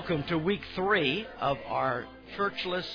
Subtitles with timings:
[0.00, 2.86] Welcome to week three of our churchless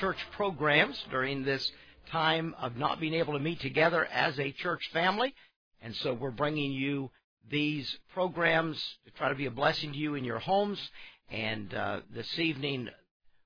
[0.00, 1.70] church programs during this
[2.10, 5.32] time of not being able to meet together as a church family.
[5.80, 7.12] And so we're bringing you
[7.48, 10.80] these programs to try to be a blessing to you in your homes.
[11.30, 12.88] And uh, this evening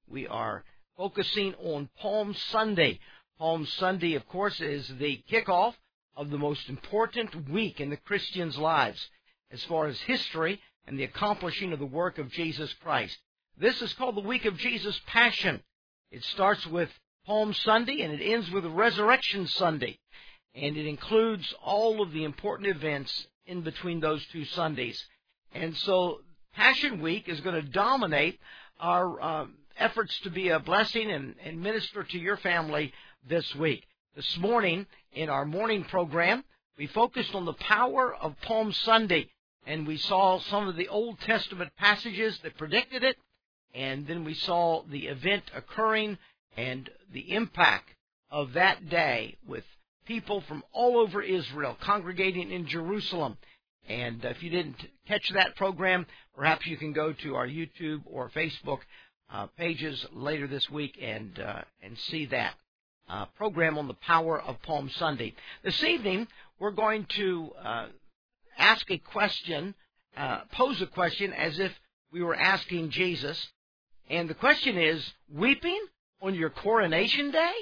[0.09, 0.65] we are
[0.97, 2.99] focusing on Palm Sunday.
[3.39, 5.75] Palm Sunday, of course, is the kickoff
[6.17, 9.07] of the most important week in the Christians' lives
[9.51, 13.19] as far as history and the accomplishing of the work of Jesus Christ.
[13.59, 15.63] This is called the week of Jesus' Passion.
[16.11, 16.91] It starts with
[17.27, 19.99] Palm Sunday and it ends with Resurrection Sunday.
[20.55, 25.03] And it includes all of the important events in between those two Sundays.
[25.55, 26.21] And so
[26.55, 28.39] Passion Week is going to dominate
[28.79, 32.93] our um, efforts to be a blessing and, and minister to your family
[33.29, 33.85] this week.
[34.15, 36.45] This morning, in our morning program,
[36.77, 39.31] we focused on the power of Palm Sunday
[39.67, 43.17] and we saw some of the Old Testament passages that predicted it,
[43.75, 46.19] and then we saw the event occurring
[46.57, 47.91] and the impact
[48.31, 49.65] of that day with
[50.07, 53.37] people from all over Israel congregating in Jerusalem.
[53.89, 58.31] And if you didn't catch that program, perhaps you can go to our YouTube or
[58.31, 58.81] Facebook
[59.33, 62.55] uh, pages later this week and uh, and see that
[63.09, 65.35] uh, program on the power of Palm Sunday.
[65.63, 67.87] This evening, we're going to uh,
[68.63, 69.75] ask a question,
[70.17, 71.73] uh, pose a question as if
[72.13, 73.49] we were asking Jesus.
[74.09, 75.81] And the question is, weeping
[76.21, 77.53] on your coronation day?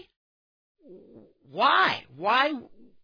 [1.51, 2.05] Why?
[2.17, 2.53] Why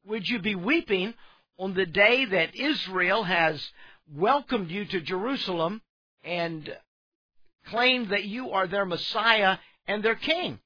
[0.04, 1.14] would you be weeping
[1.58, 3.66] on the day that Israel has
[4.14, 5.80] welcomed you to Jerusalem
[6.22, 6.70] and
[7.66, 10.58] claimed that you are their Messiah and their King?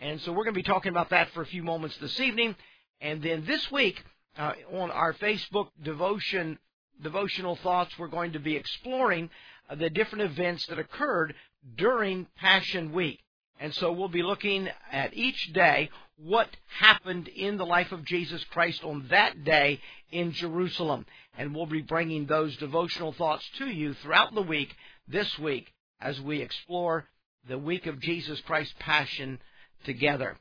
[0.00, 2.56] And so we're going to be talking about that for a few moments this evening.
[3.00, 4.02] And then this week,
[4.36, 6.58] uh, on our Facebook devotion
[7.02, 9.30] devotional thoughts, we're going to be exploring
[9.76, 11.34] the different events that occurred
[11.76, 13.20] during Passion Week.
[13.60, 16.48] And so we'll be looking at each day what
[16.80, 21.06] happened in the life of Jesus Christ on that day in Jerusalem.
[21.36, 24.74] And we'll be bringing those devotional thoughts to you throughout the week,
[25.06, 27.06] this week, as we explore
[27.48, 29.38] the week of Jesus Christ's Passion
[29.84, 30.36] together.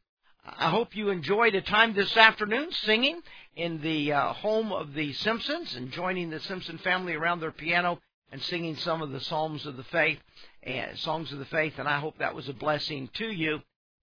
[0.56, 3.22] I hope you enjoyed a time this afternoon singing
[3.58, 8.00] in the uh, home of the Simpsons and joining the Simpson family around their piano
[8.32, 10.20] and singing some of the psalms of the faith
[10.64, 11.74] and songs of the faith.
[11.78, 13.60] And I hope that was a blessing to you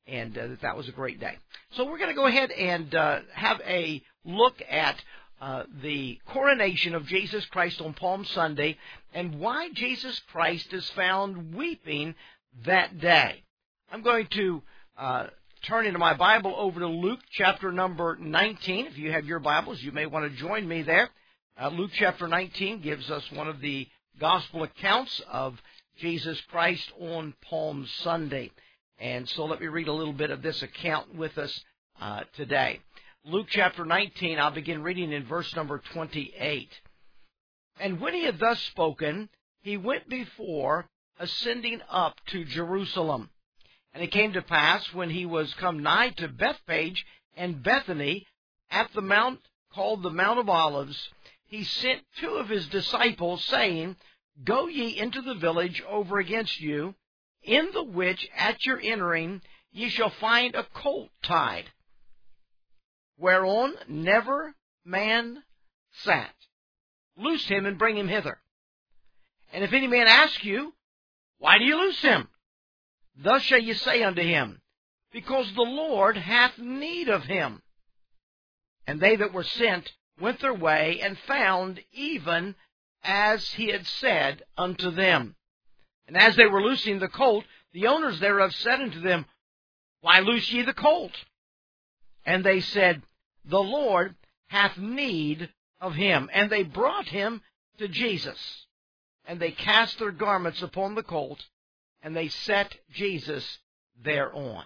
[0.07, 1.39] and uh, that that was a great day.
[1.73, 5.03] So we're going to go ahead and uh, have a look at
[5.41, 8.77] uh, the coronation of Jesus Christ on Palm Sunday
[9.15, 12.15] and why Jesus Christ is found weeping
[12.67, 13.43] that day.
[13.91, 14.63] I'm going to
[15.65, 18.87] uh, turn into my Bible over to Luke chapter number 19.
[18.87, 21.11] If you have your Bibles, you may want to join me there.
[21.61, 23.87] Uh, Luke chapter 19 gives us one of the
[24.19, 25.61] gospel accounts of
[25.99, 28.51] Jesus Christ on Palm Sunday.
[28.99, 31.65] And so let me read a little bit of this account with us
[32.01, 32.81] uh, today.
[33.25, 36.69] Luke chapter 19, I'll begin reading in verse number 28.
[37.81, 39.29] And when he had thus spoken,
[39.63, 40.87] he went before,
[41.19, 43.31] ascending up to Jerusalem.
[43.95, 47.07] And it came to pass when he was come nigh to Bethphage
[47.37, 48.27] and Bethany
[48.71, 49.41] at the mount
[49.73, 51.11] called the Mount of Olives,
[51.47, 53.97] he sent two of his disciples, saying,
[54.43, 56.95] Go ye into the village over against you,
[57.43, 61.71] in the which at your entering ye shall find a colt tied,
[63.17, 65.45] whereon never man
[65.93, 66.35] sat.
[67.17, 68.41] Loose him and bring him hither.
[69.53, 70.75] And if any man ask you,
[71.39, 72.29] Why do you loose him?
[73.17, 74.61] Thus shall ye say unto him,
[75.13, 77.63] Because the Lord hath need of him.
[78.87, 82.55] And they that were sent went their way and found even
[83.03, 85.37] as he had said unto them.
[86.07, 89.27] And as they were loosing the colt, the owners thereof said unto them,
[90.01, 91.13] Why loose ye the colt?
[92.25, 93.03] And they said,
[93.45, 94.15] The Lord
[94.49, 95.51] hath need
[95.81, 96.31] of him.
[96.33, 97.43] And they brought him
[97.79, 98.67] to Jesus.
[99.27, 101.45] And they cast their garments upon the colt,
[102.05, 103.59] and they set Jesus
[104.05, 104.63] thereon.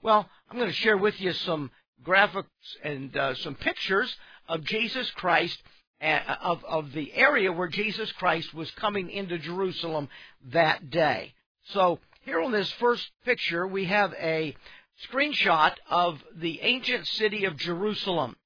[0.00, 1.70] Well, I'm going to share with you some
[2.04, 2.44] graphics
[2.82, 4.16] and uh, some pictures
[4.48, 5.60] of Jesus Christ,
[6.00, 10.08] uh, of, of the area where Jesus Christ was coming into Jerusalem
[10.52, 11.34] that day.
[11.64, 14.54] So here on this first picture, we have a
[15.10, 18.36] screenshot of the ancient city of Jerusalem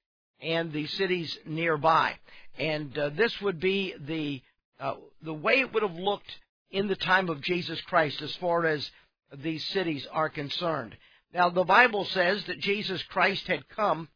[0.41, 2.15] and the cities nearby.
[2.57, 4.41] And uh, this would be the
[4.77, 6.37] uh, the way it would have looked
[6.71, 8.89] in the time of Jesus Christ as far as
[9.33, 10.95] these cities are concerned.
[11.33, 14.09] Now, the Bible says that Jesus Christ had come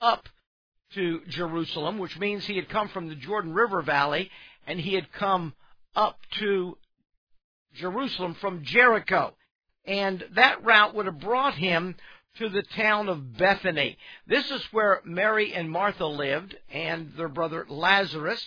[0.00, 0.28] up
[0.94, 4.30] to Jerusalem, which means he had come from the Jordan River Valley
[4.66, 5.54] and he had come
[5.94, 6.76] up to
[7.74, 9.34] Jerusalem from Jericho.
[9.84, 11.96] And that route would have brought him
[12.38, 13.96] to the town of Bethany.
[14.26, 18.44] This is where Mary and Martha lived, and their brother Lazarus,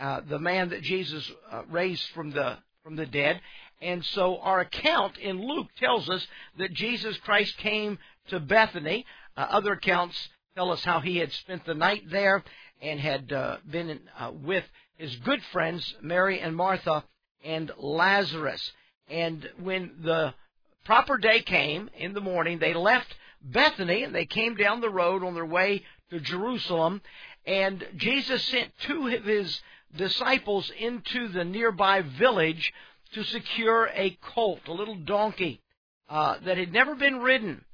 [0.00, 3.40] uh, the man that Jesus uh, raised from the from the dead.
[3.82, 6.26] And so our account in Luke tells us
[6.58, 7.98] that Jesus Christ came
[8.28, 9.04] to Bethany.
[9.36, 12.44] Uh, other accounts tell us how he had spent the night there
[12.80, 14.64] and had uh, been uh, with
[14.96, 17.04] his good friends Mary and Martha
[17.44, 18.72] and Lazarus.
[19.08, 20.34] And when the
[20.84, 25.22] proper day came in the morning, they left Bethany and they came down the road
[25.22, 27.02] on their way to Jerusalem.
[27.44, 29.60] And Jesus sent two of his
[29.96, 32.72] disciples into the nearby village
[33.12, 35.60] to secure a colt, a little donkey
[36.08, 37.64] uh, that had never been ridden.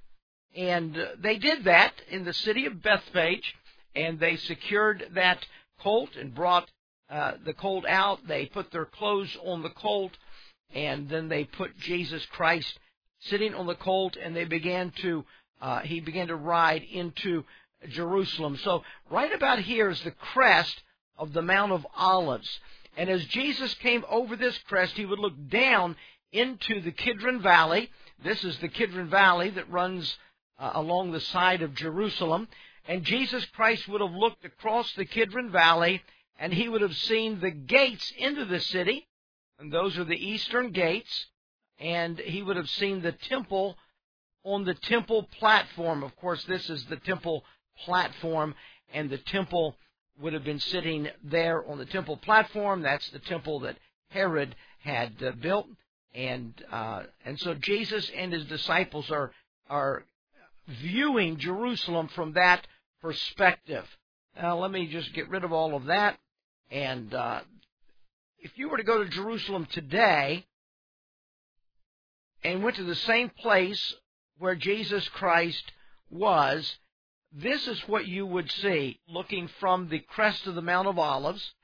[0.55, 3.55] And uh, they did that in the city of Bethphage,
[3.95, 5.45] and they secured that
[5.81, 6.71] colt and brought
[7.11, 8.27] uh, the colt out.
[8.27, 10.13] They put their clothes on the colt,
[10.75, 12.79] and then they put Jesus Christ
[13.21, 15.25] sitting on the colt, and they began to
[15.61, 17.45] uh, he began to ride into
[17.89, 18.57] Jerusalem.
[18.57, 20.83] So right about here is the crest
[21.23, 22.59] of the Mount of Olives.
[22.97, 25.95] And as Jesus came over this crest, he would look down
[26.33, 27.91] into the Kidron Valley.
[28.25, 30.19] This is the Kidron Valley that runs
[30.59, 32.49] uh, along the side of Jerusalem.
[32.89, 36.03] And Jesus Christ would have looked across the Kidron Valley
[36.41, 39.07] and he would have seen the gates into the city.
[39.61, 41.27] And those are the eastern gates.
[41.79, 43.77] And he would have seen the temple
[44.43, 46.03] on the temple platform.
[46.03, 47.45] Of course, this is the temple
[47.85, 48.57] platform,
[48.93, 49.77] and the temple
[50.21, 52.83] would have been sitting there on the temple platform.
[52.83, 53.77] That's the temple that
[54.11, 55.67] Herod had uh, built,
[56.15, 59.33] and uh, and so Jesus and his disciples are
[59.69, 60.05] are
[60.69, 62.67] viewing Jerusalem from that
[63.01, 63.85] perspective.
[64.37, 66.19] Now, let me just get rid of all of that.
[66.71, 67.41] And uh,
[68.39, 70.47] if you were to go to Jerusalem today
[72.43, 73.95] and went to the same place
[74.39, 75.73] where Jesus Christ
[76.11, 76.77] was,
[77.35, 81.55] this is what you would see looking from the crest of the Mount of Olives.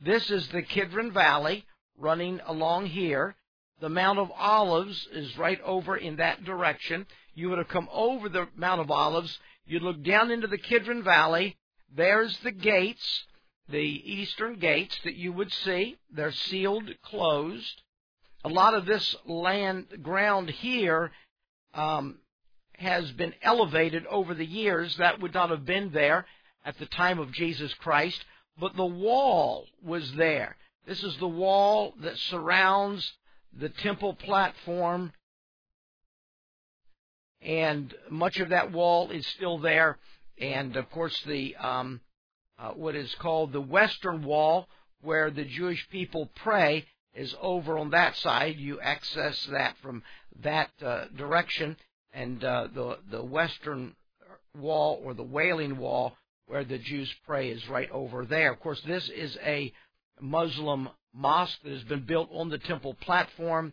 [0.00, 1.64] This is the Kidron Valley
[1.98, 3.34] running along here.
[3.80, 7.06] The Mount of Olives is right over in that direction.
[7.34, 9.38] You would have come over the Mount of Olives.
[9.66, 11.56] You'd look down into the Kidron Valley.
[11.94, 13.24] There's the gates,
[13.68, 15.96] the eastern gates that you would see.
[16.10, 17.82] They're sealed closed.
[18.44, 21.10] A lot of this land ground here
[21.74, 22.18] um,
[22.78, 24.96] has been elevated over the years.
[24.96, 26.26] That would not have been there
[26.64, 28.24] at the time of Jesus Christ,
[28.58, 30.56] but the wall was there.
[30.86, 33.12] This is the wall that surrounds
[33.58, 35.12] the temple platform,
[37.40, 39.98] and much of that wall is still there.
[40.38, 42.00] And of course, the um,
[42.58, 44.68] uh, what is called the Western Wall,
[45.02, 48.56] where the Jewish people pray, is over on that side.
[48.56, 50.02] You access that from
[50.42, 51.76] that uh, direction
[52.16, 53.94] and uh, the the western
[54.58, 58.52] wall or the Wailing Wall where the Jews pray is right over there.
[58.52, 59.72] Of course, this is a
[60.20, 63.72] Muslim mosque that has been built on the temple platform,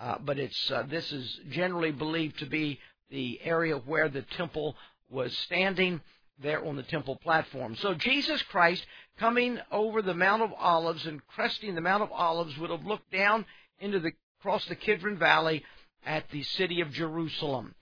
[0.00, 4.74] uh, but it's uh, this is generally believed to be the area where the temple
[5.08, 6.00] was standing
[6.42, 7.76] there on the temple platform.
[7.76, 8.84] So Jesus Christ
[9.18, 13.12] coming over the Mount of Olives and cresting the Mount of Olives would have looked
[13.12, 13.46] down
[13.78, 14.10] into the
[14.40, 15.64] across the Kidron Valley
[16.04, 17.74] at the city of Jerusalem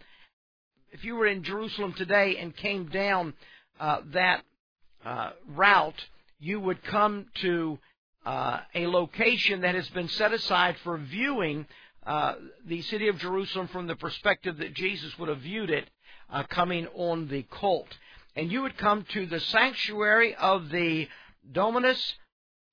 [0.93, 3.33] if you were in Jerusalem today and came down
[3.81, 4.45] uh, that
[5.05, 6.01] uh, route,
[6.39, 7.79] you would come to
[8.27, 11.67] uh, a location that has been set aside for viewing
[12.07, 12.35] uh,
[12.67, 15.89] the city of Jerusalem from the perspective that Jesus would have viewed it
[16.31, 17.89] uh, coming on the colt.
[18.37, 21.09] And you would come to the sanctuary of the
[21.51, 22.15] Dominus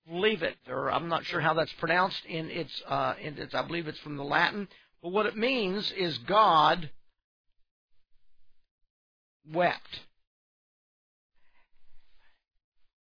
[0.10, 3.88] Flevit, or I'm not sure how that's pronounced in its, uh, in its, I believe
[3.88, 4.68] it's from the Latin,
[5.02, 6.90] but what it means is God
[9.53, 10.01] wept.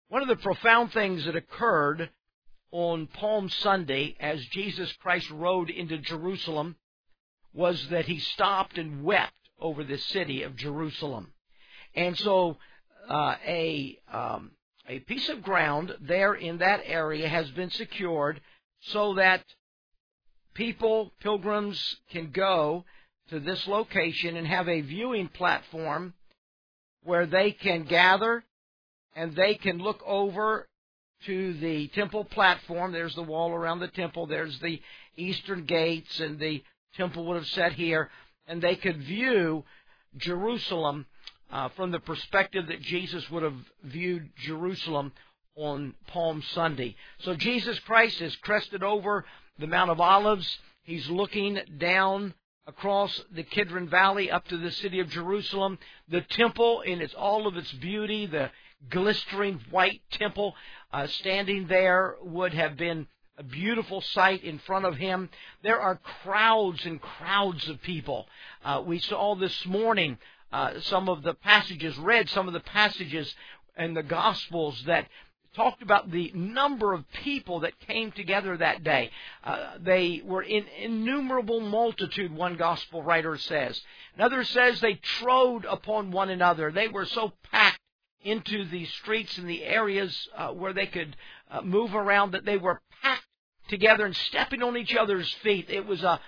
[0.08, 2.10] One of the profound things that occurred
[2.70, 6.76] on Palm Sunday as Jesus Christ rode into Jerusalem
[7.52, 11.32] was that he stopped and wept over the city of Jerusalem.
[11.94, 12.58] And so
[13.08, 14.50] uh, a um,
[14.88, 18.40] a piece of ground there in that area has been secured
[18.80, 19.42] so that
[20.54, 22.84] people, pilgrims, can go
[23.30, 26.14] to this location and have a viewing platform
[27.06, 28.44] where they can gather
[29.14, 30.68] and they can look over
[31.24, 32.92] to the temple platform.
[32.92, 34.26] There's the wall around the temple.
[34.26, 34.80] There's the
[35.16, 36.62] eastern gates, and the
[36.96, 38.10] temple would have set here.
[38.46, 39.64] And they could view
[40.18, 41.06] Jerusalem
[41.50, 45.12] uh, from the perspective that Jesus would have viewed Jerusalem
[45.56, 46.94] on Palm Sunday.
[47.20, 49.24] So Jesus Christ has crested over
[49.58, 50.58] the Mount of Olives.
[50.82, 52.34] He's looking down
[52.66, 55.78] across the Kidron Valley up to the city of Jerusalem.
[56.08, 58.50] The temple in its all of its beauty, the
[58.90, 60.54] glistering white temple
[60.92, 63.06] uh, standing there would have been
[63.38, 65.28] a beautiful sight in front of him.
[65.62, 68.26] There are crowds and crowds of people.
[68.64, 70.18] Uh, we saw this morning
[70.52, 73.34] uh, some of the passages, read some of the passages
[73.76, 75.06] in the Gospels that
[75.56, 79.10] talked about the number of people that came together that day.
[79.42, 83.80] Uh, they were in innumerable multitude, one gospel writer says.
[84.16, 86.70] Another says they trode upon one another.
[86.70, 87.80] They were so packed
[88.22, 91.16] into the streets and the areas uh, where they could
[91.50, 93.24] uh, move around that they were packed
[93.68, 95.70] together and stepping on each other's feet.
[95.70, 96.20] It was a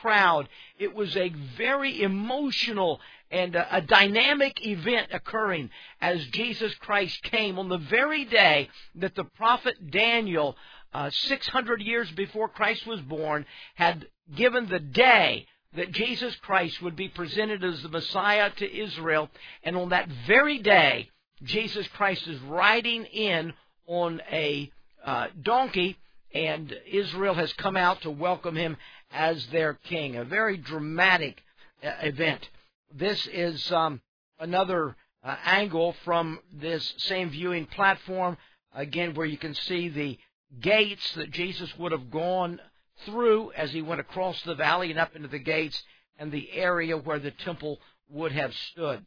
[0.00, 0.48] crowd.
[0.78, 3.00] It was a very emotional
[3.30, 9.14] and a, a, dynamic event occurring as Jesus Christ came on the very day that
[9.14, 10.56] the prophet Daniel,
[10.94, 16.96] uh, 600 years before Christ was born, had given the day that Jesus Christ would
[16.96, 19.28] be presented as the Messiah to Israel.
[19.62, 21.10] And on that very day,
[21.42, 23.52] Jesus Christ is riding in
[23.86, 24.70] on a
[25.04, 25.96] uh, donkey,
[26.34, 28.76] and Israel has come out to welcome him
[29.10, 30.16] as their king.
[30.16, 31.42] A very dramatic
[31.82, 32.48] uh, event.
[32.94, 34.00] This is um,
[34.38, 38.36] another uh, angle from this same viewing platform,
[38.74, 40.18] again, where you can see the
[40.60, 42.60] gates that Jesus would have gone
[43.04, 45.80] through as he went across the valley and up into the gates
[46.18, 47.78] and the area where the temple
[48.10, 49.04] would have stood.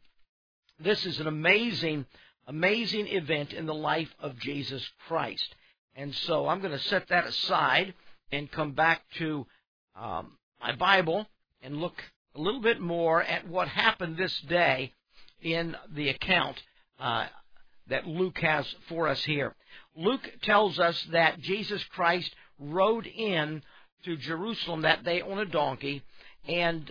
[0.78, 2.06] This is an amazing,
[2.46, 5.54] amazing event in the life of Jesus Christ.
[5.94, 7.94] And so I'm going to set that aside
[8.30, 9.46] and come back to
[9.96, 11.26] um, my Bible
[11.62, 12.02] and look
[12.34, 14.92] a little bit more at what happened this day
[15.40, 16.62] in the account
[16.98, 17.26] uh,
[17.88, 19.54] that Luke has for us here.
[19.96, 23.62] Luke tells us that Jesus Christ rode in
[24.04, 26.02] to Jerusalem that day on a donkey,
[26.48, 26.90] and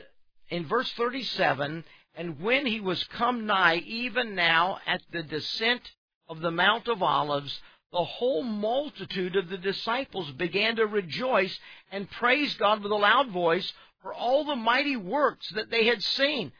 [0.49, 1.83] in verse 37,
[2.15, 5.81] and when he was come nigh, even now at the descent
[6.27, 7.59] of the Mount of Olives,
[7.91, 11.57] the whole multitude of the disciples began to rejoice
[11.91, 13.71] and praise God with a loud voice
[14.01, 16.51] for all the mighty works that they had seen,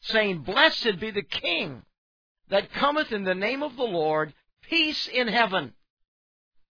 [0.00, 1.82] saying, Blessed be the King
[2.48, 4.32] that cometh in the name of the Lord,
[4.62, 5.74] peace in heaven,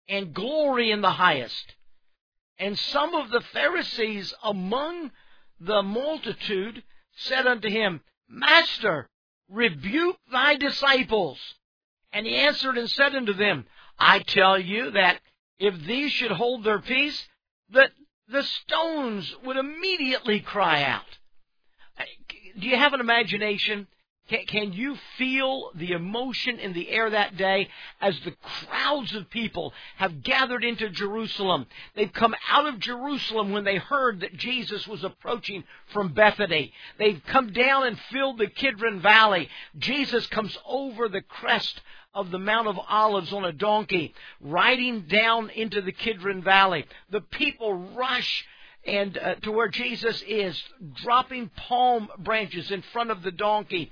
[0.09, 1.75] and glory in the highest.
[2.59, 5.12] And some of the Pharisees among
[5.61, 6.83] the multitude
[7.17, 9.09] said unto him, Master,
[9.49, 11.38] rebuke thy disciples.
[12.12, 13.67] And he answered and said unto them,
[13.99, 15.21] I tell you that
[15.59, 17.26] if these should hold their peace,
[17.71, 17.90] that
[18.28, 21.19] the stones would immediately cry out.
[22.59, 23.87] Do you have an imagination?
[24.28, 29.73] Can, you feel the emotion in the air that day as the crowds of people
[29.97, 31.64] have gathered into Jerusalem?
[31.97, 35.64] They've come out of Jerusalem when they heard that Jesus was approaching
[35.95, 36.75] from Bethany.
[36.99, 39.49] They've come down and filled the Kidron Valley.
[39.78, 41.81] Jesus comes over the crest
[42.15, 46.85] of the Mount of Olives on a donkey, riding down into the Kidron Valley.
[47.11, 48.47] The people rush
[48.87, 50.61] and uh, to where Jesus is,
[51.03, 53.91] dropping palm branches in front of the donkey,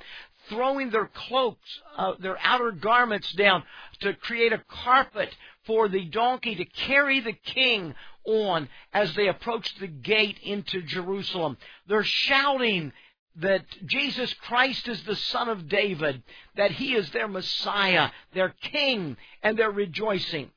[0.49, 3.63] throwing their cloaks, uh, their outer garments down
[4.01, 5.35] to create a carpet
[5.67, 7.95] for the donkey to carry the king
[8.25, 11.57] on as they approach the gate into Jerusalem.
[11.89, 12.93] They're shouting
[13.39, 16.23] that Jesus Christ is the Son of David,
[16.57, 20.51] that He is their Messiah, their King, and they're rejoicing.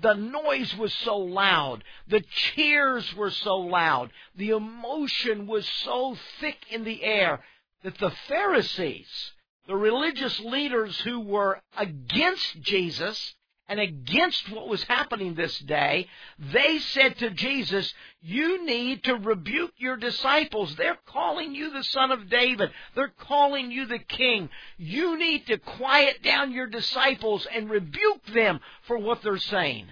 [0.00, 1.82] The noise was so loud.
[2.06, 4.12] The cheers were so loud.
[4.36, 7.40] The emotion was so thick in the air
[7.82, 9.32] that the Pharisees,
[9.66, 13.34] the religious leaders who were against Jesus
[13.68, 16.08] and against what was happening this day,
[16.38, 20.74] they said to Jesus, you need to rebuke your disciples.
[20.74, 22.70] They're calling you the son of David.
[22.94, 24.48] They're calling you the king.
[24.78, 29.86] You need to quiet down your disciples and rebuke them for what they're saying.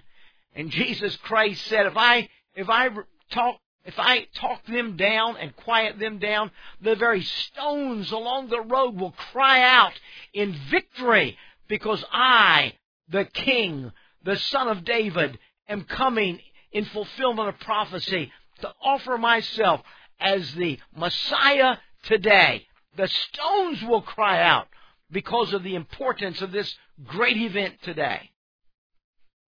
[0.55, 2.89] And Jesus Christ said, if I, if I
[3.31, 8.61] talk if I talk them down and quiet them down, the very stones along the
[8.61, 9.93] road will cry out
[10.35, 12.73] in victory because I,
[13.09, 13.93] the King,
[14.25, 16.41] the Son of David, am coming
[16.73, 19.81] in fulfillment of prophecy to offer myself
[20.19, 22.67] as the Messiah today.
[22.97, 24.69] The stones will cry out
[25.11, 28.31] because of the importance of this great event today.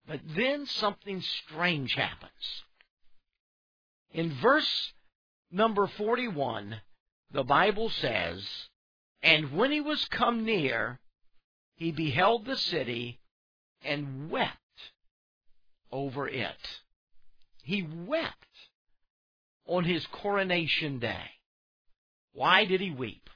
[0.07, 2.33] But then something strange happens.
[4.13, 4.93] In verse
[5.51, 6.81] number 41,
[7.33, 8.47] the Bible says,
[9.23, 10.99] And when he was come near,
[11.75, 13.18] he beheld the city
[13.89, 14.57] and wept
[15.91, 16.81] over it
[17.69, 18.35] he wept
[19.67, 21.33] on his coronation day.
[22.33, 23.29] Why did he weep?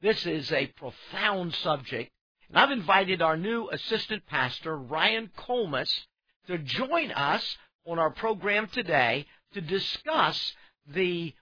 [0.00, 2.12] This is a profound subject,
[2.48, 5.90] and I've invited our new assistant pastor, Ryan Colmus,
[6.46, 10.52] to join us on our program today to discuss
[10.86, 11.34] the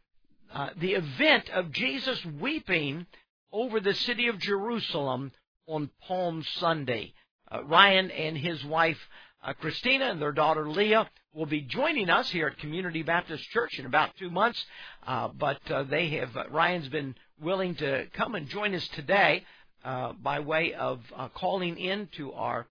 [0.54, 3.04] uh, the event of Jesus weeping
[3.52, 5.32] over the city of Jerusalem
[5.66, 7.12] on Palm Sunday.
[7.50, 8.98] Uh, Ryan and his wife
[9.46, 13.78] uh, Christina and their daughter Leah will be joining us here at Community Baptist Church
[13.78, 14.64] in about two months.
[15.06, 19.44] Uh, but uh, they have uh, Ryan's been willing to come and join us today
[19.84, 22.66] uh, by way of uh, calling in to our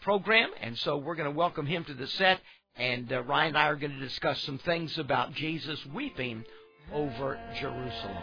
[0.00, 2.38] program, and so we're going to welcome him to the set.
[2.76, 6.44] And Ryan and I are going to discuss some things about Jesus weeping
[6.92, 8.16] over Jerusalem.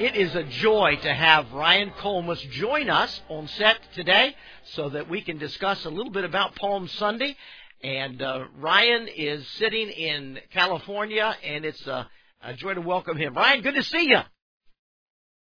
[0.00, 4.34] It is a joy to have Ryan Colmus join us on set today
[4.72, 7.36] so that we can discuss a little bit about Palm Sunday.
[7.84, 12.08] And uh, Ryan is sitting in California, and it's a,
[12.40, 13.34] a joy to welcome him.
[13.34, 14.20] Ryan, good to see you.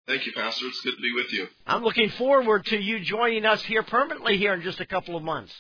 [0.08, 0.66] Thank you, Pastor.
[0.68, 1.48] It's good to be with you.
[1.66, 5.24] I'm looking forward to you joining us here permanently here in just a couple of
[5.24, 5.54] months.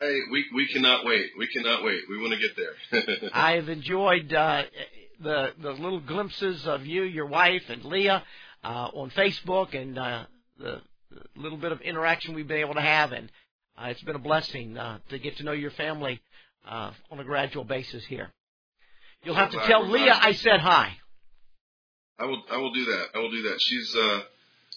[0.00, 1.26] Hey, we we cannot wait.
[1.36, 2.00] We cannot wait.
[2.08, 3.30] We want to get there.
[3.34, 4.62] I've enjoyed uh,
[5.20, 8.22] the the little glimpses of you, your wife, and Leah
[8.64, 10.24] uh, on Facebook, and uh,
[10.58, 13.30] the, the little bit of interaction we've been able to have, and
[13.76, 16.20] uh, it's been a blessing uh, to get to know your family
[16.68, 18.30] uh, on a gradual basis here.
[19.24, 20.96] You'll have to tell Leah I said hi.
[22.18, 22.42] I will.
[22.50, 23.06] I will do that.
[23.14, 23.60] I will do that.
[23.60, 24.20] She's uh,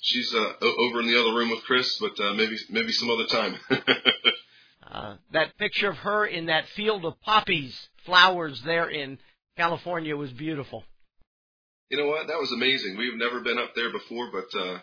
[0.01, 3.25] she's uh, over in the other room with Chris, but uh, maybe maybe some other
[3.25, 3.55] time.
[4.91, 9.17] uh, that picture of her in that field of poppies, flowers there in
[9.57, 10.83] California was beautiful.
[11.89, 12.27] You know what?
[12.27, 12.97] That was amazing.
[12.97, 14.79] We've never been up there before, but uh,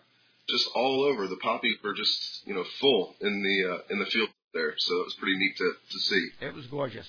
[0.49, 4.07] just all over the poppies were just you know full in the uh, in the
[4.07, 4.75] field there.
[4.77, 6.29] So it was pretty neat to to see.
[6.43, 7.09] It was gorgeous.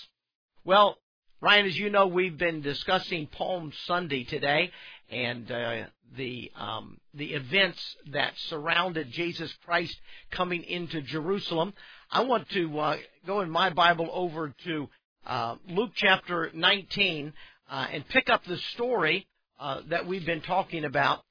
[0.64, 0.98] Well,
[1.42, 4.72] Ryan, as you know, we've been discussing Palm Sunday today
[5.10, 5.84] and uh,
[6.16, 9.98] the um, the events that surrounded Jesus Christ
[10.32, 11.74] coming into Jerusalem.
[12.12, 14.90] I want to uh, go in my Bible over to
[15.30, 17.32] uh, Luke chapter 19
[17.70, 19.28] uh, and pick up the story
[19.60, 21.24] uh, that we've been talking about.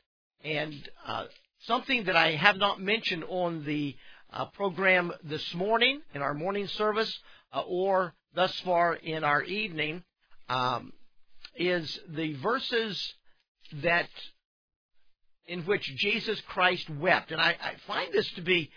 [0.45, 1.25] And uh,
[1.63, 3.97] something that I have not mentioned on the
[4.33, 7.19] uh, program this morning in our morning service
[7.67, 10.05] or thus far in our evening
[10.49, 10.93] um,
[11.57, 13.15] is the verses
[13.83, 14.09] that
[15.47, 17.33] in which Jesus Christ wept.
[17.33, 18.71] And I, I find this to be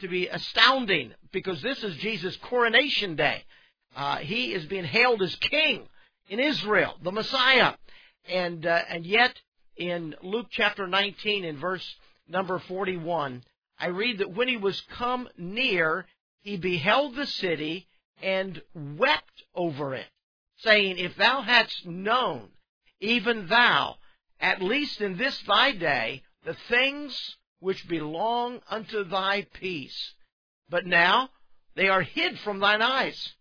[0.00, 3.44] to be astounding because this is Jesus' coronation day.
[3.96, 5.88] Uh, he is being hailed as king
[6.28, 7.72] in Israel, the Messiah.
[8.28, 9.40] And, uh, and yet,
[9.76, 11.96] in Luke chapter 19, in verse
[12.28, 13.42] number 41,
[13.78, 16.06] I read that when he was come near,
[16.42, 17.88] he beheld the city
[18.22, 20.06] and wept over it,
[20.58, 22.48] saying, If thou hadst known,
[23.00, 23.96] even thou,
[24.40, 30.14] at least in this thy day, the things which belong unto thy peace.
[30.68, 31.30] But now
[31.74, 33.35] they are hid from thine eyes.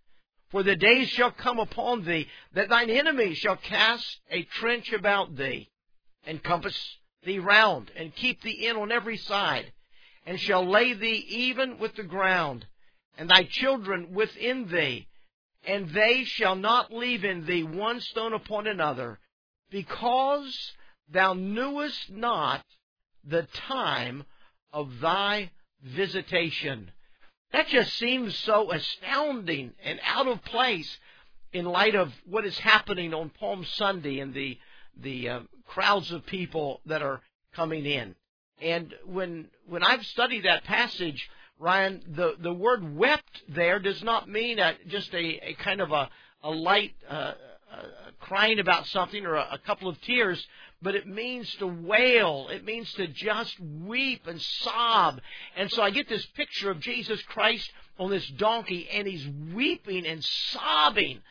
[0.56, 5.36] For the days shall come upon thee that thine enemies shall cast a trench about
[5.36, 5.70] thee,
[6.26, 9.74] and compass thee round, and keep thee in on every side,
[10.26, 12.66] and shall lay thee even with the ground,
[13.18, 15.10] and thy children within thee,
[15.66, 19.20] and they shall not leave in thee one stone upon another,
[19.72, 20.72] because
[21.10, 22.64] thou knewest not
[23.26, 24.24] the time
[24.72, 25.52] of thy
[25.84, 26.94] visitation.
[27.56, 31.00] That just seems so astounding and out of place
[31.54, 34.58] in light of what is happening on Palm Sunday and the
[35.02, 37.22] the uh, crowds of people that are
[37.54, 38.14] coming in.
[38.62, 44.28] And when when I've studied that passage, Ryan, the the word wept there does not
[44.28, 46.10] mean a, just a, a kind of a
[46.44, 47.36] a light uh, uh,
[48.20, 50.46] crying about something or a, a couple of tears,
[50.86, 52.48] but it means to wail.
[52.52, 55.20] It means to just weep and sob.
[55.58, 60.06] And so I get this picture of Jesus Christ on this donkey, and he's weeping
[60.06, 61.22] and sobbing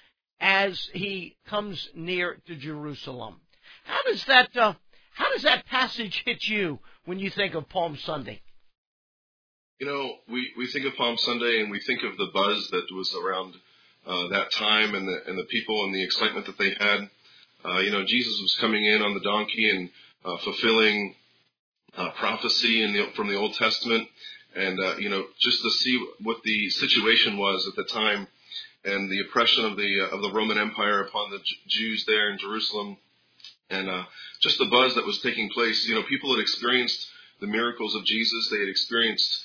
[0.41, 3.37] as he comes near to Jerusalem.
[3.85, 4.75] How does that uh,
[5.15, 8.43] how does that passage hit you when you think of Palm Sunday?
[9.79, 12.87] You know, we, we think of Palm Sunday and we think of the buzz that
[12.93, 13.55] was around
[14.05, 17.09] uh, that time and the and the people and the excitement that they had.
[17.65, 19.89] Uh, you know, Jesus was coming in on the donkey and
[20.23, 21.15] uh, fulfilling
[21.97, 24.07] uh, prophecy the, from the Old Testament,
[24.55, 28.27] and uh, you know, just to see what the situation was at the time
[28.85, 32.31] and the oppression of the uh, of the Roman Empire upon the J- Jews there
[32.31, 32.99] in Jerusalem,
[33.71, 34.05] and uh,
[34.43, 35.87] just the buzz that was taking place.
[35.87, 37.07] You know, people had experienced
[37.41, 39.43] the miracles of Jesus; they had experienced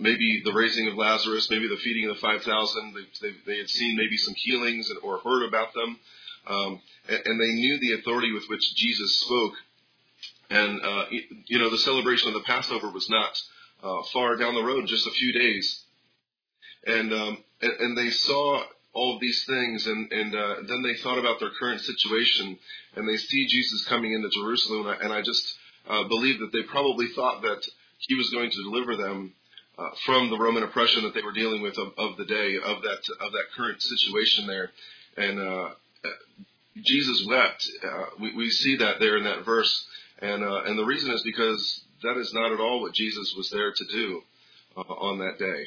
[0.00, 2.94] maybe the raising of Lazarus, maybe the feeding of the 5,000.
[2.94, 6.00] They, they, they, had seen maybe some healings or heard about them.
[6.46, 9.52] Um, and, and, they knew the authority with which Jesus spoke.
[10.48, 11.04] And, uh,
[11.46, 13.40] you know, the celebration of the Passover was not
[13.82, 15.84] uh, far down the road, just a few days.
[16.86, 20.94] And, um, and, and, they saw all of these things, and, and uh, then they
[20.94, 22.58] thought about their current situation,
[22.96, 25.54] and they see Jesus coming into Jerusalem, and I, and I just
[25.88, 27.66] uh, believe that they probably thought that
[27.98, 29.34] he was going to deliver them
[29.78, 32.82] uh, from the Roman oppression that they were dealing with of, of, the day, of
[32.82, 34.70] that of that current situation there.
[35.16, 35.70] And uh,
[36.82, 37.68] Jesus wept.
[37.82, 39.86] Uh, we, we, see that there in that verse,
[40.20, 43.50] and uh, and the reason is because that is not at all what Jesus was
[43.50, 44.22] there to do
[44.76, 45.66] uh, on that day.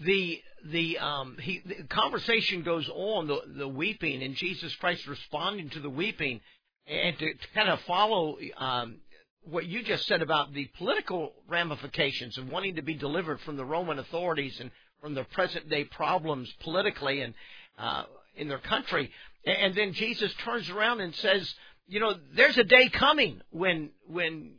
[0.00, 5.70] The the um he the conversation goes on the the weeping and Jesus Christ responding
[5.70, 6.40] to the weeping
[6.86, 8.96] and to, to kind of follow um
[9.44, 13.64] what you just said about the political ramifications of wanting to be delivered from the
[13.64, 17.34] Roman authorities and from the present day problems politically and
[17.78, 18.04] uh,
[18.36, 19.10] in their country.
[19.44, 21.52] And then Jesus turns around and says,
[21.86, 24.52] you know, there's a day coming when when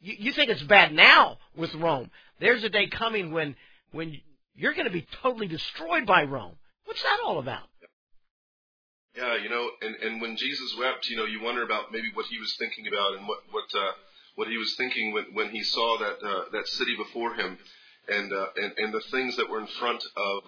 [0.00, 2.10] you, you think it's bad now with Rome.
[2.40, 3.56] There's a day coming when
[3.90, 4.20] when
[4.54, 6.56] you're going to be totally destroyed by Rome.
[6.84, 7.68] What's that all about?
[9.16, 12.26] Yeah, you know, and and when Jesus wept, you know, you wonder about maybe what
[12.26, 13.92] he was thinking about and what what uh,
[14.36, 17.58] what he was thinking when, when he saw that uh, that city before him,
[18.08, 20.42] and, uh, and and the things that were in front of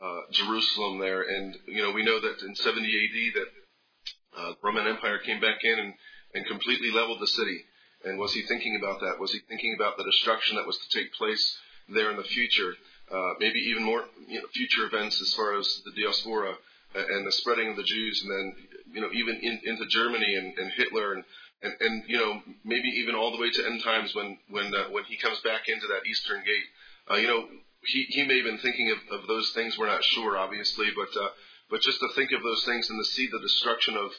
[0.00, 1.22] uh, Jerusalem there.
[1.22, 5.58] And you know, we know that in 70 AD that uh, Roman Empire came back
[5.62, 5.94] in and,
[6.34, 7.64] and completely leveled the city.
[8.04, 9.18] And was he thinking about that?
[9.18, 11.58] Was he thinking about the destruction that was to take place
[11.88, 12.74] there in the future?
[13.10, 16.54] Uh, maybe even more you know, future events as far as the diaspora
[16.94, 20.56] and the spreading of the Jews, and then you know even in, into Germany and,
[20.58, 21.24] and Hitler and
[21.62, 24.90] and, and you know maybe even all the way to end times when when uh,
[24.90, 26.68] when he comes back into that eastern gate.
[27.10, 27.46] Uh, you know
[27.84, 29.78] he he may have been thinking of, of those things.
[29.78, 31.28] We're not sure, obviously, but uh,
[31.70, 34.10] but just to think of those things and to see the destruction of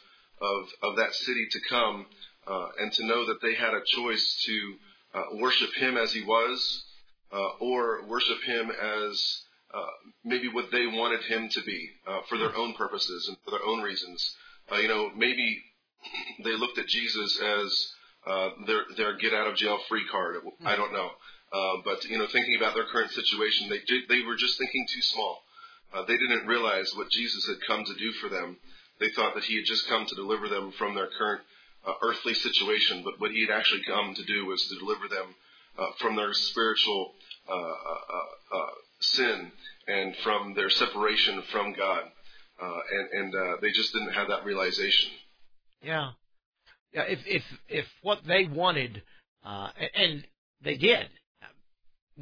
[0.41, 2.05] of of that city to come,
[2.47, 4.73] uh, and to know that they had a choice to
[5.13, 6.85] uh, worship him as he was,
[7.31, 9.41] uh, or worship him as
[9.73, 9.85] uh,
[10.23, 13.65] maybe what they wanted him to be uh, for their own purposes and for their
[13.65, 14.35] own reasons.
[14.71, 15.61] Uh, you know, maybe
[16.43, 17.87] they looked at Jesus as
[18.25, 20.37] uh, their their get out of jail free card.
[20.65, 21.09] I don't know,
[21.51, 24.85] uh, but you know, thinking about their current situation, they did, they were just thinking
[24.93, 25.41] too small.
[25.93, 28.57] Uh, they didn't realize what Jesus had come to do for them.
[28.99, 31.41] They thought that he had just come to deliver them from their current
[31.87, 35.33] uh, earthly situation, but what he had actually come to do was to deliver them
[35.77, 37.13] uh, from their spiritual
[37.49, 39.51] uh, uh, uh, sin
[39.87, 42.03] and from their separation from God.
[42.61, 45.11] Uh, and and they just didn't have that realization.
[45.81, 46.11] Yeah,
[46.93, 47.03] yeah.
[47.03, 49.01] If if if what they wanted,
[49.45, 50.27] uh, and
[50.61, 51.07] they did,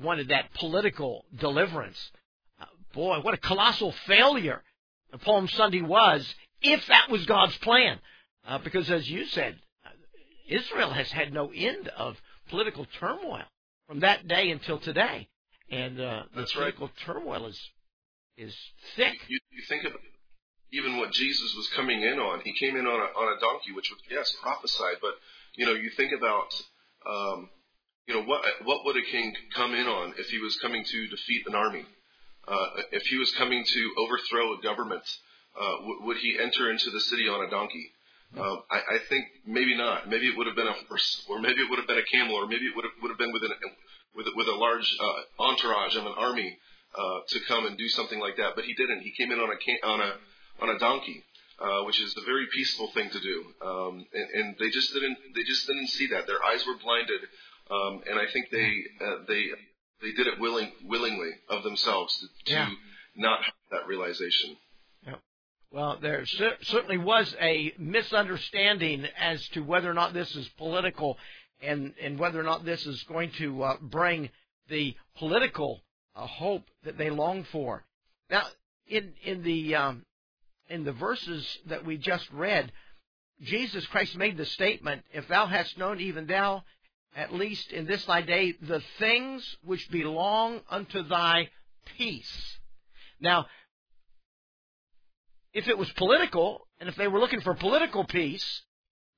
[0.02, 1.98] wanted that political deliverance,
[2.62, 4.64] uh, boy, what a colossal failure
[5.12, 6.34] the Palm Sunday was.
[6.62, 8.00] If that was God's plan,
[8.48, 9.58] uh, because as you said,
[10.48, 12.18] Israel has had no end of
[12.50, 13.44] political turmoil
[13.88, 15.28] from that day until today,
[15.70, 16.96] and uh, the That's political right.
[17.06, 17.60] turmoil is
[18.38, 18.56] is
[18.96, 19.16] thick.
[19.28, 19.94] You, you think of
[20.72, 22.42] even what Jesus was coming in on.
[22.42, 25.16] He came in on a, on a donkey, which was yes prophesied, but
[25.56, 26.54] you know you think about
[27.10, 27.50] um,
[28.08, 31.08] you know what what would a king come in on if he was coming to
[31.08, 31.86] defeat an army?
[32.48, 35.04] Uh, if he was coming to overthrow a government,
[35.60, 37.92] uh, w- would he enter into the city on a donkey?
[38.38, 40.10] Uh, I, I think maybe not.
[40.10, 42.36] Maybe it would have been a horse, or maybe it would have been a camel,
[42.36, 43.52] or maybe it would have would have been with an
[44.16, 46.58] with with a large uh, entourage of an army
[46.96, 48.56] uh, to come and do something like that.
[48.56, 49.02] But he didn't.
[49.02, 50.12] He came in on a on a
[50.62, 51.24] on a donkey,
[51.60, 53.46] uh, which is a very peaceful thing to do.
[53.66, 56.28] Um, and, and they just didn't they just didn't see that.
[56.28, 57.22] Their eyes were blinded,
[57.72, 59.46] um, and I think they uh, they
[60.02, 62.70] they did it willing willingly of themselves to, to Yeah.
[63.16, 64.58] not have that realization.
[65.70, 71.18] Well, there cer- certainly was a misunderstanding as to whether or not this is political
[71.62, 74.30] and, and whether or not this is going to uh, bring
[74.70, 75.82] the political
[76.16, 77.84] uh, hope that they long for.
[78.30, 78.44] Now,
[78.88, 80.06] in, in, the, um,
[80.70, 82.72] in the verses that we just read,
[83.42, 86.64] Jesus Christ made the statement, If thou hast known, even thou,
[87.16, 91.50] at least in this thy day, the things which belong unto thy
[91.98, 92.58] peace.
[93.20, 93.48] Now,
[95.54, 98.62] if it was political, and if they were looking for political peace,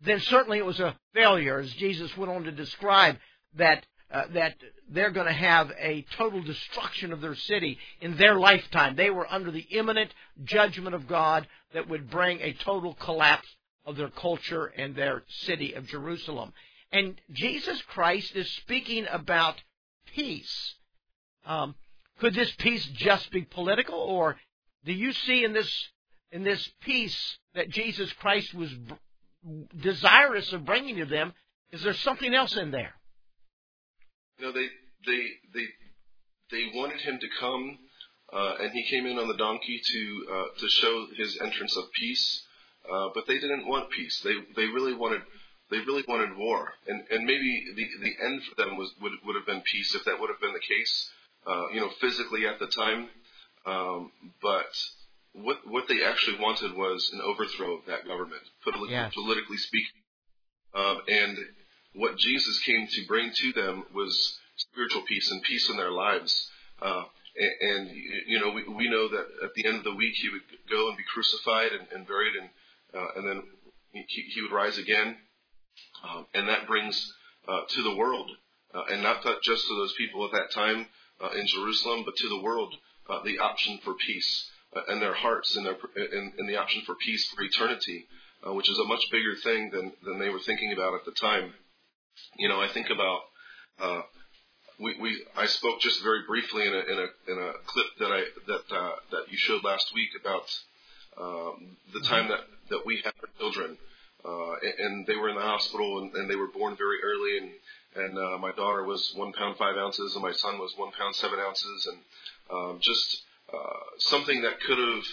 [0.02, 3.18] then certainly it was a failure, as Jesus went on to describe
[3.56, 4.56] that uh, that
[4.90, 8.96] they're going to have a total destruction of their city in their lifetime.
[8.96, 10.12] They were under the imminent
[10.44, 13.48] judgment of God that would bring a total collapse
[13.86, 16.54] of their culture and their city of Jerusalem.
[16.92, 19.56] And Jesus Christ is speaking about
[20.14, 20.76] peace.
[21.46, 21.76] Um,
[22.20, 24.38] could this peace just be political, or
[24.86, 25.72] do you see in this
[26.32, 28.74] in this peace that Jesus Christ was
[29.82, 31.34] desirous of bringing to them?
[31.72, 32.94] Is there something else in there?
[34.42, 34.68] Know, they
[35.06, 35.66] they they
[36.52, 37.78] they wanted him to come,
[38.34, 41.86] uh, and he came in on the donkey to uh, to show his entrance of
[41.94, 42.46] peace.
[42.92, 44.20] Uh, but they didn't want peace.
[44.24, 45.22] They they really wanted
[45.72, 49.36] they really wanted war, and and maybe the the end for them was would would
[49.36, 51.10] have been peace if that would have been the case.
[51.48, 53.10] Uh, you know, physically at the time,
[53.66, 54.72] um, but
[55.34, 59.14] what what they actually wanted was an overthrow of that government, politically, yes.
[59.14, 60.02] politically speaking.
[60.74, 61.38] Um, and
[61.94, 66.50] what Jesus came to bring to them was spiritual peace and peace in their lives.
[66.82, 67.04] Uh,
[67.36, 67.90] and, and,
[68.28, 70.90] you know, we, we know that at the end of the week he would go
[70.90, 72.50] and be crucified and, and buried, and
[72.94, 73.44] uh, and then
[73.92, 75.16] he, he would rise again.
[76.04, 77.14] Um, and that brings
[77.48, 78.30] uh, to the world,
[78.74, 80.88] uh, and not just to those people at that time
[81.22, 82.76] uh, in Jerusalem, but to the world,
[83.10, 86.82] uh, the option for peace uh, and their hearts and, their, and, and the option
[86.86, 88.08] for peace for eternity,
[88.48, 91.12] uh, which is a much bigger thing than, than they were thinking about at the
[91.12, 91.54] time.
[92.38, 93.22] You know, I think about
[93.82, 94.02] uh,
[94.80, 98.12] we, we I spoke just very briefly in a in a in a clip that
[98.12, 100.44] I that uh, that you showed last week about
[101.20, 103.78] um, the time that that we have our children,
[104.26, 107.52] uh, and, they were in the hospital and, and they were born very early, and
[107.96, 111.16] and uh, my daughter was one pound five ounces, and my son was one pound
[111.16, 111.98] seven ounces, and
[112.52, 115.04] um, just uh, something that could have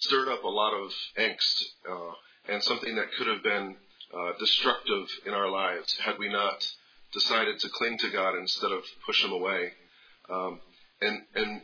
[0.00, 2.12] stirred up a lot of angst, uh,
[2.48, 3.76] and something that could have been
[4.14, 6.66] uh, destructive in our lives had we not
[7.12, 9.72] decided to cling to God instead of push Him away.
[10.28, 10.60] Um,
[11.00, 11.62] and and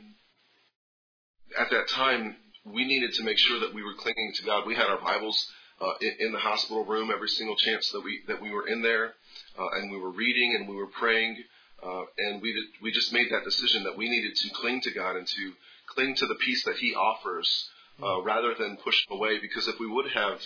[1.59, 4.67] at that time, we needed to make sure that we were clinging to God.
[4.67, 8.23] We had our Bibles uh, in, in the hospital room every single chance that we
[8.29, 9.15] that we were in there,
[9.59, 11.37] uh, and we were reading and we were praying,
[11.83, 14.91] uh, and we did, we just made that decision that we needed to cling to
[14.93, 15.53] God and to
[15.95, 17.71] cling to the peace that He offers,
[18.03, 19.39] uh, rather than push away.
[19.39, 20.41] Because if we would have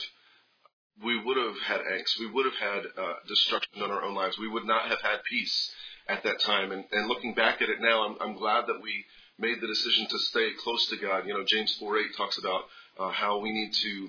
[1.03, 2.19] we would have had angst.
[2.19, 4.39] We would have had uh, destruction in our own lives.
[4.39, 5.73] We would not have had peace
[6.09, 6.73] at that time.
[6.73, 9.05] And, and looking back at it now, I'm, I'm glad that we
[9.39, 11.27] made the decision to stay close to God.
[11.27, 12.65] You know, James 4:8 talks about
[12.99, 14.09] uh, how we need to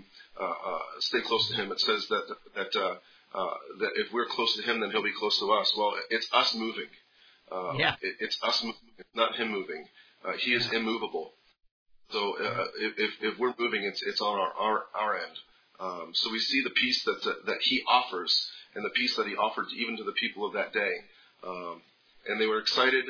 [1.00, 1.72] stay close to Him.
[1.72, 2.24] It says that
[2.56, 2.96] that uh,
[3.34, 5.72] uh, that if we're close to Him, then He'll be close to us.
[5.78, 6.90] Well, it's us moving.
[7.52, 7.96] Uh, yeah.
[8.02, 8.90] It, it's us moving.
[8.98, 9.88] It's not Him moving.
[10.24, 11.34] Uh, he is immovable.
[12.12, 15.38] So uh, if, if we're moving, it's it's on our our, our end.
[15.80, 19.36] Um, so we see the peace that that He offers, and the peace that He
[19.36, 20.94] offered even to the people of that day.
[21.46, 21.82] Um,
[22.28, 23.06] and they were excited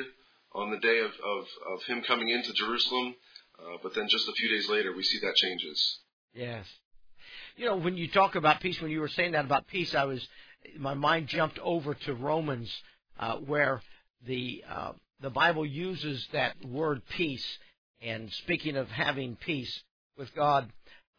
[0.54, 3.14] on the day of, of, of Him coming into Jerusalem.
[3.58, 5.98] Uh, but then just a few days later, we see that changes.
[6.34, 6.66] Yes.
[7.56, 10.04] You know, when you talk about peace, when you were saying that about peace, I
[10.04, 10.26] was,
[10.78, 12.72] my mind jumped over to Romans,
[13.18, 13.82] uh, where
[14.26, 17.46] the uh, the Bible uses that word peace.
[18.00, 19.82] And speaking of having peace
[20.18, 20.70] with God,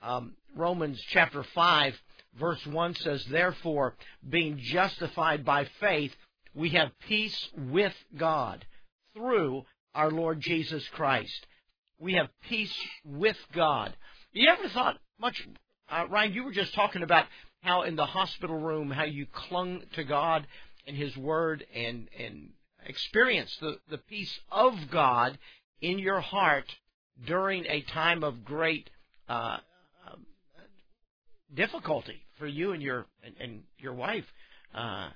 [0.02, 1.94] um, Romans chapter 5,
[2.38, 3.96] verse 1 says, Therefore,
[4.28, 6.14] being justified by faith,
[6.54, 8.66] we have peace with God
[9.16, 9.64] through
[9.96, 11.48] our Lord Jesus Christ.
[12.00, 13.96] We have peace with God.
[14.34, 15.48] You ever thought much,
[15.94, 17.26] uh, Ryan, you were just talking about
[17.62, 20.48] how in the hospital room, how you clung to God
[20.88, 22.50] and His Word and, and
[22.86, 25.38] experienced the, the peace of God
[25.82, 26.66] in your heart
[27.26, 28.90] during a time of great
[29.30, 29.58] uh,
[31.54, 34.26] difficulty for you and your and, and your wife,
[34.74, 35.10] uh,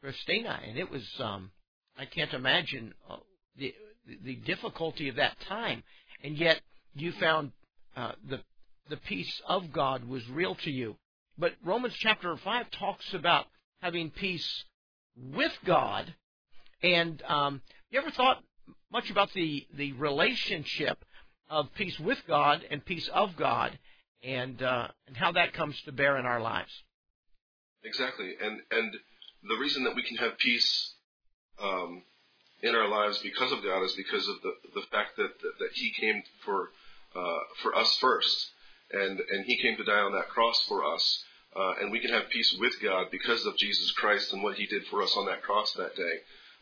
[0.00, 1.50] Christina, and it was um,
[1.98, 3.16] I can't imagine uh,
[3.56, 3.74] the
[4.24, 5.82] the difficulty of that time,
[6.24, 6.60] and yet
[6.94, 7.52] you found
[7.96, 8.40] uh, the
[8.92, 10.96] the peace of God was real to you.
[11.36, 13.46] But Romans chapter five talks about
[13.80, 14.64] having peace
[15.16, 16.14] with God,
[16.82, 18.44] and um, you ever thought
[18.92, 21.04] much about the the relationship
[21.50, 23.78] of peace with God and peace of God?
[24.22, 26.72] and uh, and how that comes to bear in our lives.
[27.84, 28.92] Exactly, and and
[29.48, 30.94] the reason that we can have peace
[31.60, 32.02] um,
[32.62, 35.70] in our lives because of God is because of the the fact that that, that
[35.74, 36.70] He came for
[37.16, 38.50] uh, for us first,
[38.92, 41.24] and and He came to die on that cross for us,
[41.56, 44.66] uh, and we can have peace with God because of Jesus Christ and what He
[44.66, 46.18] did for us on that cross that day.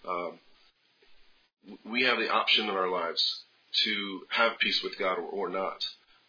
[0.08, 0.38] Um,
[1.84, 3.44] we have the option in our lives
[3.84, 5.84] to have peace with God or, or not.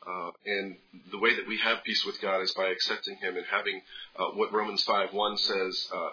[0.05, 0.75] Uh, and
[1.11, 3.81] the way that we have peace with God is by accepting Him and having
[4.17, 6.09] uh, what Romans 5:1 says, uh,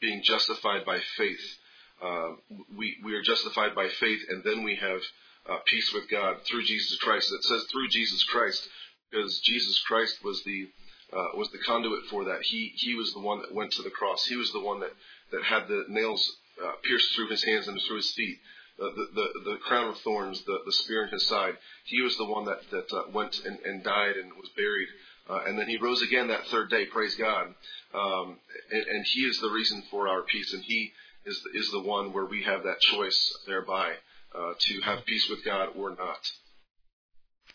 [0.00, 1.58] being justified by faith.
[2.02, 2.32] Uh,
[2.76, 5.00] we we are justified by faith, and then we have
[5.48, 7.32] uh, peace with God through Jesus Christ.
[7.32, 8.68] It says through Jesus Christ
[9.10, 10.68] because Jesus Christ was the
[11.12, 12.42] uh, was the conduit for that.
[12.42, 14.24] He he was the one that went to the cross.
[14.26, 14.92] He was the one that
[15.32, 18.38] that had the nails uh, pierced through his hands and through his feet,
[18.80, 21.56] uh, the, the the crown of thorns, the the spear in his side.
[21.84, 24.88] He was the one that that uh, went and, and died and was buried,
[25.28, 26.86] uh, and then he rose again that third day.
[26.86, 27.54] Praise God.
[27.92, 28.38] Um,
[28.70, 30.92] and, and he is the reason for our peace, and he
[31.24, 33.94] is the, is the one where we have that choice thereby
[34.34, 36.30] uh, to have peace with God or not.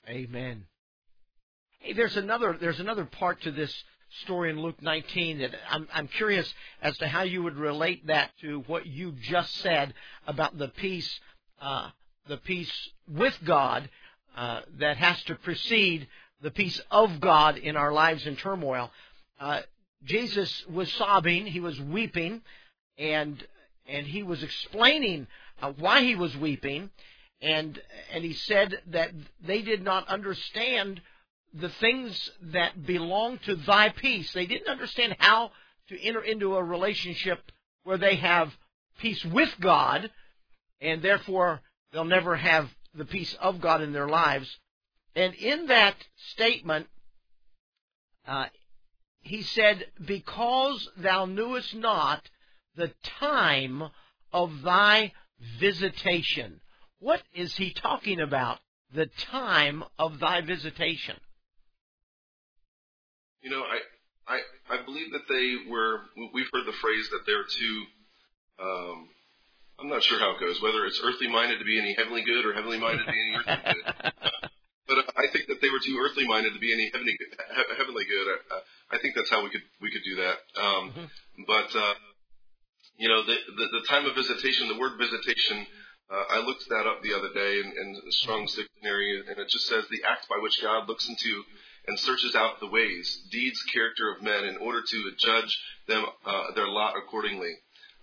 [0.10, 0.66] Amen.
[1.94, 3.84] There's another there's another part to this
[4.24, 8.32] story in Luke 19 that I'm, I'm curious as to how you would relate that
[8.42, 9.94] to what you just said
[10.26, 11.20] about the peace,
[11.62, 11.90] uh,
[12.28, 12.72] the peace
[13.08, 13.90] with God
[14.36, 16.08] uh, that has to precede
[16.42, 18.92] the peace of God in our lives in turmoil.
[19.40, 19.62] Uh,
[20.04, 22.42] Jesus was sobbing, he was weeping,
[22.98, 23.46] and
[23.88, 25.28] and he was explaining
[25.62, 26.90] uh, why he was weeping,
[27.42, 27.80] and
[28.14, 29.12] and he said that
[29.46, 31.02] they did not understand
[31.56, 34.32] the things that belong to thy peace.
[34.34, 35.52] They didn't understand how
[35.88, 37.40] to enter into a relationship
[37.84, 38.52] where they have
[39.00, 40.10] peace with God,
[40.82, 44.50] and therefore they'll never have the peace of God in their lives.
[45.16, 45.96] And in that
[46.32, 46.88] statement,
[48.28, 48.48] uh,
[49.22, 52.30] he said, Because thou knewest not
[52.76, 53.84] the time
[54.34, 55.14] of thy
[55.60, 56.60] visitation.
[57.00, 58.60] What is he talking about?
[58.94, 61.16] The time of thy visitation.
[63.46, 63.78] You know, I,
[64.26, 64.38] I,
[64.74, 66.02] I believe that they were,
[66.34, 67.78] we've heard the phrase that they're too,
[68.58, 69.08] um,
[69.78, 72.42] I'm not sure how it goes, whether it's earthly minded to be any heavenly good
[72.42, 73.86] or heavenly minded to be any earthly good.
[74.90, 77.14] but uh, I think that they were too earthly minded to be any heavenly,
[77.78, 78.26] heavenly good.
[78.50, 80.38] Uh, I think that's how we could we could do that.
[80.58, 81.06] Um, mm-hmm.
[81.46, 81.94] But uh,
[82.98, 85.68] you know, the, the the time of visitation, the word visitation.
[86.10, 89.66] Uh, I looked that up the other day in, in Strong's dictionary, and it just
[89.66, 91.44] says the act by which God looks into
[91.88, 96.52] and searches out the ways, deeds, character of men in order to judge them uh,
[96.56, 97.54] their lot accordingly.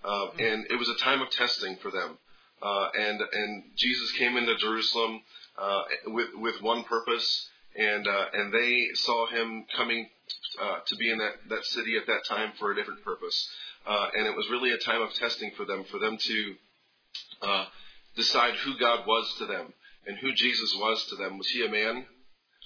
[0.04, 2.18] Uh, and it was a time of testing for them.
[2.62, 5.20] Uh, and and Jesus came into Jerusalem
[5.58, 10.08] uh, with with one purpose, and uh, and they saw him coming
[10.60, 13.48] uh, to be in that that city at that time for a different purpose.
[13.84, 16.54] Uh, and it was really a time of testing for them, for them to
[17.42, 17.64] uh,
[18.14, 19.72] decide who God was to them
[20.06, 21.38] and who Jesus was to them.
[21.38, 22.06] Was he a man?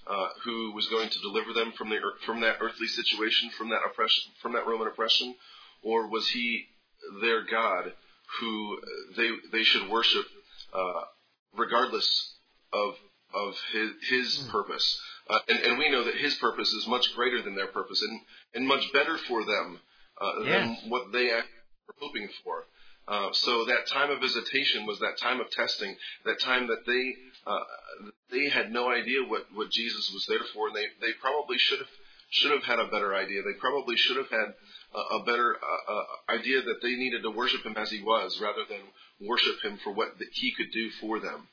[0.07, 3.81] Uh, who was going to deliver them from the from that earthly situation, from that
[3.85, 5.35] oppression, from that Roman oppression,
[5.83, 6.65] or was he
[7.21, 7.93] their God
[8.41, 8.79] who
[9.17, 10.25] they they should worship
[10.73, 11.03] uh,
[11.57, 12.35] regardless
[12.73, 12.95] of
[13.35, 14.51] of his his mm.
[14.51, 15.01] purpose?
[15.29, 18.21] Uh, and, and we know that his purpose is much greater than their purpose, and
[18.55, 19.81] and much better for them
[20.21, 20.81] uh, yes.
[20.83, 22.65] than what they were hoping for.
[23.09, 27.15] Uh, so that time of visitation was that time of testing, that time that they
[27.47, 27.61] uh,
[28.31, 31.79] they had no idea what, what Jesus was there for, and they, they probably should
[31.79, 31.89] have
[32.29, 33.43] should have had a better idea.
[33.43, 34.55] They probably should have had
[34.95, 36.05] a, a better uh, uh,
[36.37, 38.81] idea that they needed to worship him as he was, rather than
[39.29, 41.49] worship him for what he could do for them.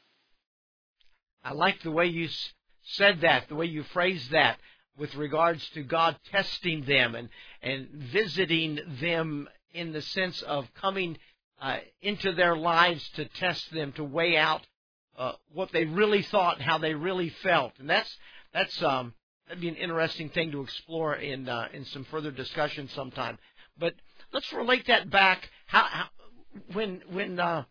[1.43, 2.27] I like the way you
[2.83, 4.57] said that, the way you phrased that
[4.97, 7.29] with regards to God testing them and,
[7.61, 11.17] and visiting them in the sense of coming
[11.61, 14.65] uh, into their lives to test them, to weigh out
[15.17, 18.17] uh, what they really thought, and how they really felt, and that's
[18.53, 19.13] that's um,
[19.47, 23.37] that'd be an interesting thing to explore in uh, in some further discussion sometime.
[23.77, 23.93] But
[24.31, 25.49] let's relate that back.
[25.67, 26.05] How, how
[26.73, 27.63] when when uh,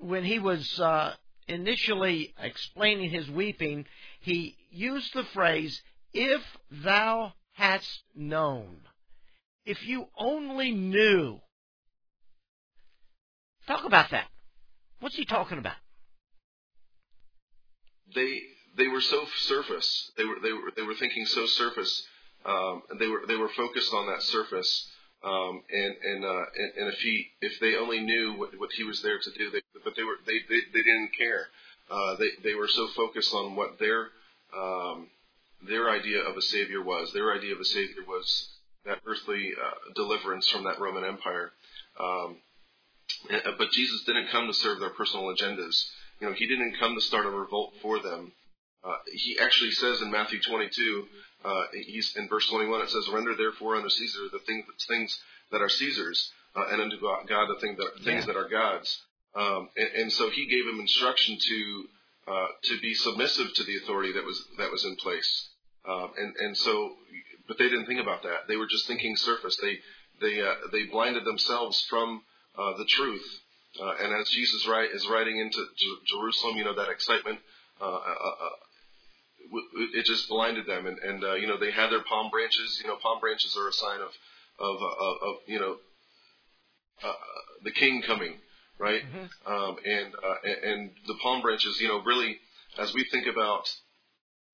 [0.00, 1.14] when he was uh,
[1.48, 3.86] initially explaining his weeping,
[4.20, 5.80] he used the phrase
[6.12, 8.78] if thou hadst known,
[9.64, 11.40] if you only knew.
[13.66, 14.28] Talk about that.
[15.00, 15.74] What's he talking about?
[18.14, 18.40] They
[18.76, 20.10] they were so surface.
[20.16, 22.06] They were they were they were thinking so surface.
[22.44, 24.88] Um, they were they were focused on that surface.
[25.24, 28.84] Um, and and, uh, and and if he if they only knew what, what he
[28.84, 31.48] was there to do, they, but they were they they, they didn't care.
[31.90, 34.08] Uh, they they were so focused on what their
[34.56, 35.08] um,
[35.66, 37.12] their idea of a savior was.
[37.12, 38.50] Their idea of a savior was
[38.84, 41.50] that earthly uh, deliverance from that Roman Empire.
[41.98, 42.36] Um,
[43.58, 45.74] but Jesus didn't come to serve their personal agendas.
[46.20, 48.32] You know, he didn't come to start a revolt for them.
[48.82, 51.06] Uh, he actually says in Matthew 22,
[51.44, 55.60] uh, he's in verse 21, it says, "Render therefore unto Caesar the things, things that
[55.60, 58.26] are Caesar's, uh, and unto God the thing that, things yeah.
[58.26, 59.02] that are God's."
[59.34, 61.84] Um, and, and, so he gave him instruction to
[62.26, 65.48] uh, to be submissive to the authority that was that was in place.
[65.86, 66.96] Um, and and so,
[67.46, 68.48] but they didn't think about that.
[68.48, 69.56] They were just thinking surface.
[69.58, 69.78] They
[70.20, 72.22] they uh, they blinded themselves from
[72.56, 73.40] uh, the truth.
[73.80, 77.40] Uh, and as Jesus right is riding into J- Jerusalem, you know that excitement.
[77.80, 78.56] Uh, uh, uh,
[79.94, 82.80] it just blinded them, and, and you know they had their palm branches.
[82.82, 84.10] You know, palm branches are a sign of
[84.58, 85.76] of, of, of you know
[87.02, 87.12] uh,
[87.62, 88.34] the King coming,
[88.78, 89.02] right?
[89.02, 89.52] Mm-hmm.
[89.52, 92.38] Um, and uh, and the palm branches, you know, really,
[92.78, 93.68] as we think about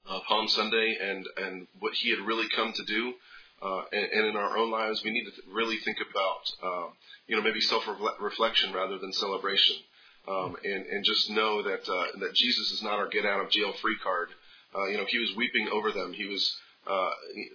[0.08, 3.14] uh, Palm Sunday and and what He had really come to do,
[3.62, 6.88] uh, and, and in our own lives, we need to really think about, uh,
[7.28, 9.76] you know, maybe self-reflection rather than celebration,
[10.28, 13.50] um, and and just know that uh, that Jesus is not our get out of
[13.50, 14.28] jail free card.
[14.74, 16.12] Uh, you know, He was weeping over them.
[16.12, 16.56] He was
[16.86, 17.10] uh,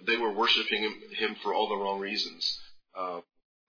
[0.06, 2.58] they were worshiping him, him for all the wrong reasons.
[2.98, 3.18] Uh,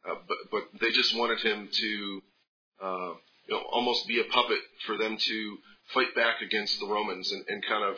[0.09, 2.21] uh, but but they just wanted him to
[2.81, 3.13] uh,
[3.47, 5.57] you know almost be a puppet for them to
[5.93, 7.97] fight back against the Romans and, and kind of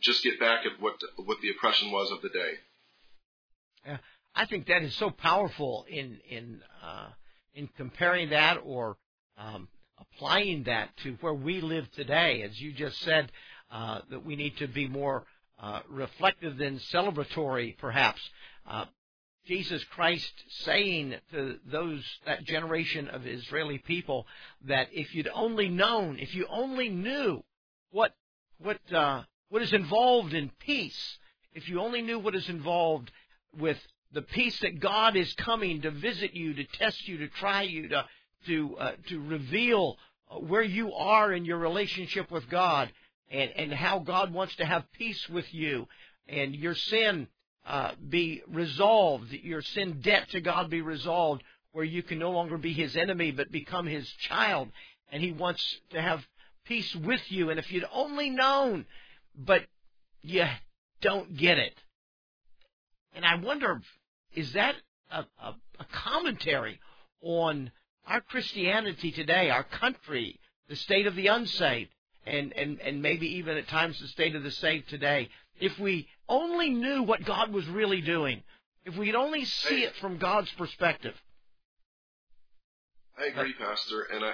[0.00, 2.52] just get back at what what the oppression was of the day.
[3.86, 3.98] Yeah,
[4.34, 7.08] I think that is so powerful in in uh,
[7.54, 8.96] in comparing that or
[9.36, 12.42] um, applying that to where we live today.
[12.42, 13.30] As you just said,
[13.70, 15.24] uh, that we need to be more
[15.60, 18.20] uh, reflective than celebratory, perhaps.
[18.66, 18.86] Uh,
[19.46, 24.26] Jesus Christ saying to those that generation of Israeli people
[24.66, 27.44] that if you'd only known, if you only knew
[27.90, 28.14] what
[28.58, 31.18] what uh, what is involved in peace,
[31.54, 33.10] if you only knew what is involved
[33.58, 33.78] with
[34.12, 37.88] the peace that God is coming to visit you, to test you, to try you,
[37.88, 38.04] to
[38.46, 39.96] to uh, to reveal
[40.40, 42.90] where you are in your relationship with God,
[43.30, 45.88] and and how God wants to have peace with you,
[46.28, 47.28] and your sin
[47.66, 51.42] uh, be resolved, your sin debt to God be resolved,
[51.72, 54.70] where you can no longer be His enemy but become His child,
[55.10, 56.26] and He wants to have
[56.64, 57.50] peace with you.
[57.50, 58.86] And if you'd only known,
[59.36, 59.62] but
[60.22, 60.46] you
[61.00, 61.74] don't get it.
[63.14, 63.80] And I wonder,
[64.34, 64.74] is that
[65.10, 66.80] a, a, a commentary
[67.22, 67.70] on
[68.06, 71.90] our Christianity today, our country, the state of the unsaved,
[72.26, 75.28] and, and, and maybe even at times the state of the saved today?
[75.60, 78.42] If we only knew what God was really doing,
[78.84, 81.14] if we'd only see it from God's perspective.
[83.16, 84.32] I agree, Pastor, and I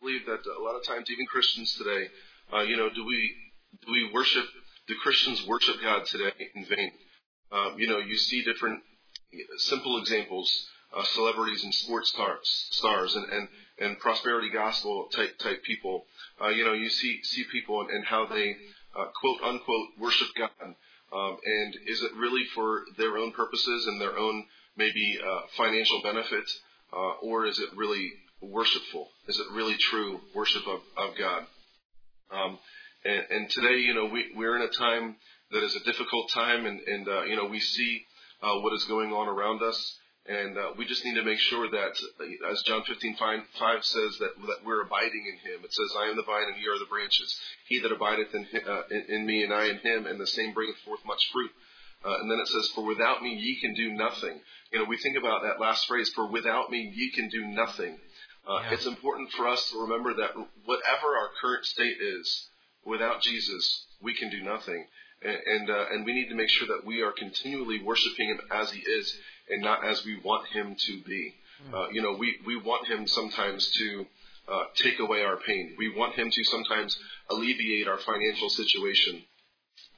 [0.00, 2.08] believe that a lot of times, even Christians today,
[2.52, 3.34] uh, you know, do we
[3.84, 4.44] do we worship?
[4.86, 6.92] Do Christians worship God today in vain?
[7.52, 8.82] Um, you know, you see different
[9.58, 10.50] simple examples,
[10.96, 16.04] uh, celebrities and sports stars, stars, and and and prosperity gospel type type people.
[16.40, 18.56] Uh, you know, you see see people and, and how they
[18.96, 20.74] uh, quote unquote worship God.
[21.12, 24.44] Um, and is it really for their own purposes and their own
[24.76, 26.44] maybe uh, financial benefit,
[26.92, 28.12] uh, or is it really
[28.46, 29.08] worshipful?
[29.28, 31.46] Is it really true worship of, of God?
[32.30, 32.58] Um,
[33.04, 35.16] and, and, today, you know, we, we're in a time
[35.52, 38.04] that is a difficult time, and, and uh, you know, we see
[38.42, 39.98] uh, what is going on around us.
[40.28, 43.84] And uh, we just need to make sure that, uh, as John 15, 5, 5
[43.84, 45.62] says, that, that we're abiding in Him.
[45.62, 47.38] It says, I am the vine and ye are the branches.
[47.68, 50.52] He that abideth in, uh, in, in, me and I in Him, and the same
[50.52, 51.52] bringeth forth much fruit.
[52.04, 54.40] Uh, and then it says, For without me ye can do nothing.
[54.72, 57.96] You know, we think about that last phrase, For without me ye can do nothing.
[58.46, 58.74] Uh, yeah.
[58.74, 60.30] It's important for us to remember that
[60.64, 62.48] whatever our current state is,
[62.84, 64.86] without Jesus, we can do nothing.
[65.22, 68.40] And, and, uh, and we need to make sure that we are continually worshiping Him
[68.52, 69.18] as He is
[69.48, 71.34] and not as we want him to be.
[71.66, 71.74] Hmm.
[71.74, 74.06] Uh, you know, we, we want him sometimes to
[74.48, 75.74] uh, take away our pain.
[75.78, 76.96] We want him to sometimes
[77.30, 79.22] alleviate our financial situation.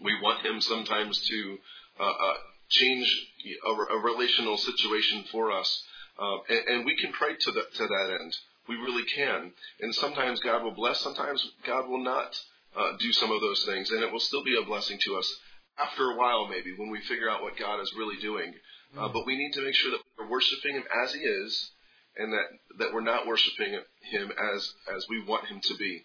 [0.00, 1.58] We want him sometimes to
[2.00, 2.34] uh, uh
[2.70, 3.26] change
[3.66, 5.82] a, a, relational situation for us.
[6.18, 8.36] Uh, and, and, we can pray to, the, to that end.
[8.68, 9.52] We really can.
[9.80, 12.40] And sometimes God will bless, sometimes God will not
[12.76, 13.90] uh, do some of those things.
[13.90, 15.36] And it will still be a blessing to us
[15.78, 18.52] after a while, maybe, when we figure out what God is really doing.
[18.96, 21.70] Uh, but we need to make sure that we're worshiping Him as He is,
[22.16, 22.46] and that,
[22.78, 26.04] that we're not worshiping Him as as we want Him to be.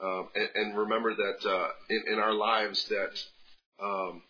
[0.00, 4.22] Um, and, and, remember that uh, in, in, our lives that um,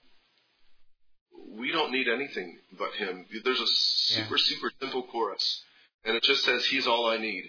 [1.57, 3.26] we don't need anything but Him.
[3.45, 4.45] There's a super yeah.
[4.45, 5.62] super simple chorus,
[6.05, 7.45] and it just says, "He's all I need."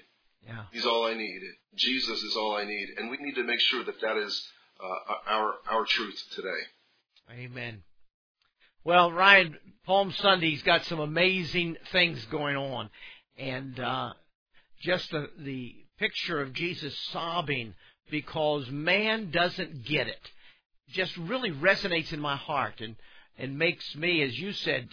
[0.45, 0.63] Yeah.
[0.71, 1.41] He's all I need.
[1.75, 4.47] Jesus is all I need, and we need to make sure that that is
[4.81, 7.43] uh, our our truth today.
[7.43, 7.83] Amen.
[8.83, 12.89] Well, Ryan, Palm Sunday's got some amazing things going on,
[13.37, 14.13] and uh,
[14.81, 17.75] just the the picture of Jesus sobbing
[18.09, 20.31] because man doesn't get it
[20.91, 22.95] just really resonates in my heart and
[23.39, 24.89] and makes me, as you said,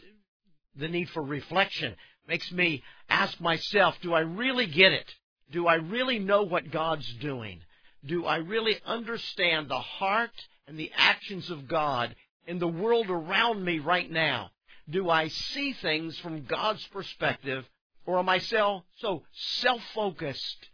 [0.77, 1.95] the need for reflection
[2.29, 5.15] makes me ask myself, do I really get it?
[5.51, 7.61] Do I really know what God's doing?
[8.05, 10.31] Do I really understand the heart
[10.67, 12.15] and the actions of God
[12.47, 14.51] in the world around me right now?
[14.89, 17.65] Do I see things from God's perspective,
[18.07, 20.69] or am I so, so self-focused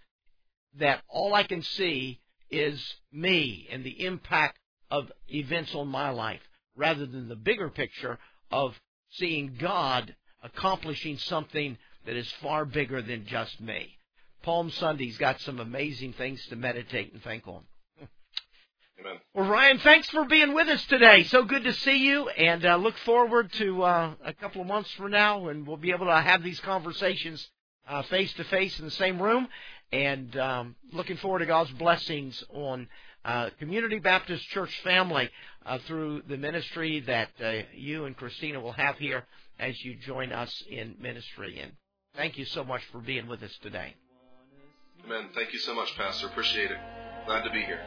[0.79, 2.21] that all I can see
[2.51, 4.59] is me and the impact
[4.91, 6.43] of events on my life,
[6.77, 8.19] rather than the bigger picture
[8.51, 8.79] of
[9.11, 13.97] seeing God accomplishing something that is far bigger than just me.
[14.43, 17.63] Palm Sunday's got some amazing things to meditate and think on.
[19.01, 19.19] Amen.
[19.35, 21.25] Well, Ryan, thanks for being with us today.
[21.25, 24.91] So good to see you, and uh, look forward to uh, a couple of months
[24.93, 27.49] from now, and we'll be able to have these conversations
[28.09, 29.49] face to face in the same room.
[29.93, 32.89] And um, looking forward to God's blessings on
[33.25, 35.31] uh, Community Baptist Church family
[35.65, 39.25] uh, through the ministry that uh, you and Christina will have here
[39.59, 41.61] as you join us in ministry.
[41.61, 41.73] And
[42.17, 43.95] thank you so much for being with us today.
[45.05, 45.29] Amen.
[45.35, 46.27] Thank you so much, Pastor.
[46.27, 46.79] Appreciate it.
[47.27, 47.81] Glad to be here.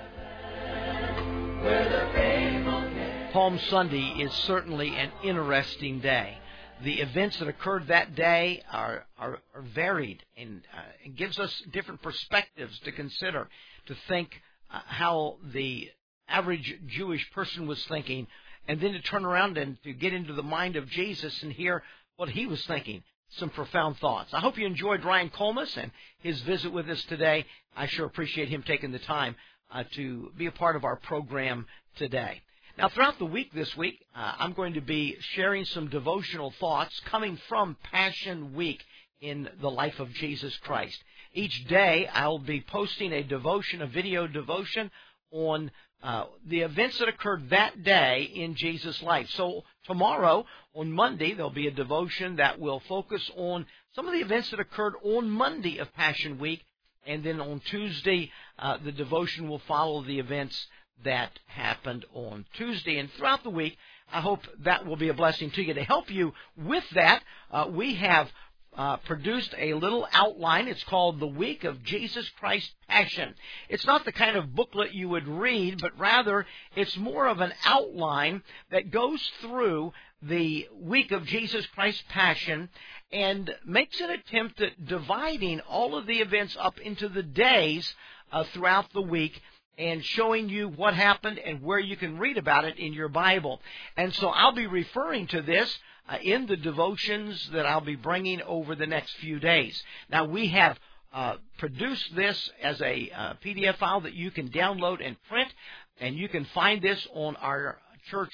[3.34, 6.38] Palm Sunday is certainly an interesting day.
[6.84, 11.64] The events that occurred that day are are, are varied and uh, it gives us
[11.72, 13.48] different perspectives to consider,
[13.88, 15.90] to think how the
[16.28, 18.28] average Jewish person was thinking,
[18.68, 21.84] and then to turn around and to get into the mind of Jesus and hear
[22.18, 23.04] what he was thinking.
[23.38, 24.34] Some profound thoughts.
[24.34, 27.46] I hope you enjoyed Ryan Colmus and his visit with us today.
[27.76, 29.36] I sure appreciate him taking the time
[29.72, 31.66] uh, to be a part of our program
[31.98, 32.42] today.
[32.78, 37.00] Now, throughout the week this week, uh, I'm going to be sharing some devotional thoughts
[37.06, 38.84] coming from Passion Week
[39.22, 41.02] in the life of Jesus Christ.
[41.36, 44.90] Each day, I'll be posting a devotion, a video devotion
[45.32, 45.70] on
[46.02, 49.30] uh, the events that occurred that day in Jesus' life.
[49.32, 53.66] So tomorrow, on Monday, there'll be a devotion that will focus on
[53.96, 56.64] some of the events that occurred on Monday of Passion Week,
[57.06, 60.68] and then on Tuesday, uh, the devotion will follow the events
[61.04, 62.98] that happened on Tuesday.
[62.98, 63.78] And throughout the week,
[64.12, 65.74] I hope that will be a blessing to you.
[65.74, 68.30] To help you with that, uh, we have
[68.76, 70.68] uh, produced a little outline.
[70.68, 73.36] It's called The Week of Jesus Christ Passion.
[73.70, 76.46] It's not the kind of booklet you would read, but rather
[76.76, 82.70] it's more of an outline that goes through the week of Jesus Christ Passion
[83.12, 87.94] and makes an attempt at dividing all of the events up into the days
[88.32, 89.42] uh, throughout the week
[89.78, 93.62] and showing you what happened and where you can read about it in your Bible.
[93.98, 95.78] And so I'll be referring to this
[96.10, 99.82] uh, in the devotions that I'll be bringing over the next few days.
[100.10, 100.78] Now we have
[101.14, 105.54] uh, produced this as a uh, PDF file that you can download and print,
[106.00, 107.78] and you can find this on our
[108.10, 108.34] church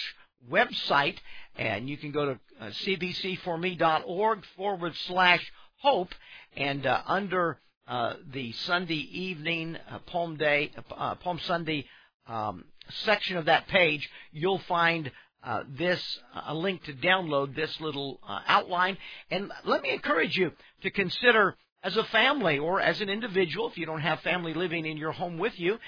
[0.49, 1.17] website,
[1.55, 6.09] and you can go to uh, cbcforme.org forward slash hope,
[6.57, 10.72] and uh, under uh, the Sunday evening uh, Palm Day,
[11.19, 11.86] Palm Sunday
[12.28, 12.65] um,
[13.03, 15.11] section of that page, you'll find
[15.44, 18.98] uh, this a link to download this little uh, outline.
[19.30, 20.52] And let me encourage you
[20.84, 24.86] to consider as a family or as an individual, if you don't have family living
[24.86, 25.80] in your home with you,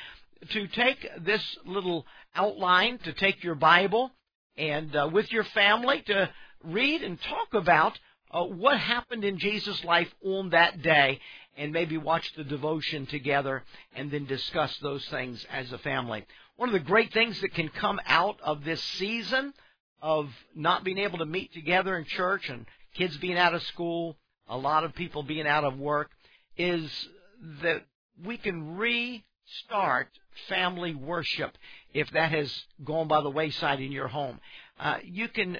[0.50, 4.12] to take this little outline, to take your Bible,
[4.58, 6.30] and uh, with your family to
[6.64, 7.98] read and talk about
[8.32, 11.20] uh, what happened in Jesus' life on that day,
[11.56, 13.64] and maybe watch the devotion together
[13.96, 16.26] and then discuss those things as a family.
[16.64, 19.54] One of the great things that can come out of this season
[20.02, 24.16] of not being able to meet together in church and kids being out of school,
[24.48, 26.12] a lot of people being out of work,
[26.56, 26.90] is
[27.64, 27.84] that
[28.24, 30.08] we can restart
[30.48, 31.58] family worship
[31.94, 32.50] if that has
[32.82, 34.40] gone by the wayside in your home.
[34.80, 35.58] Uh, you can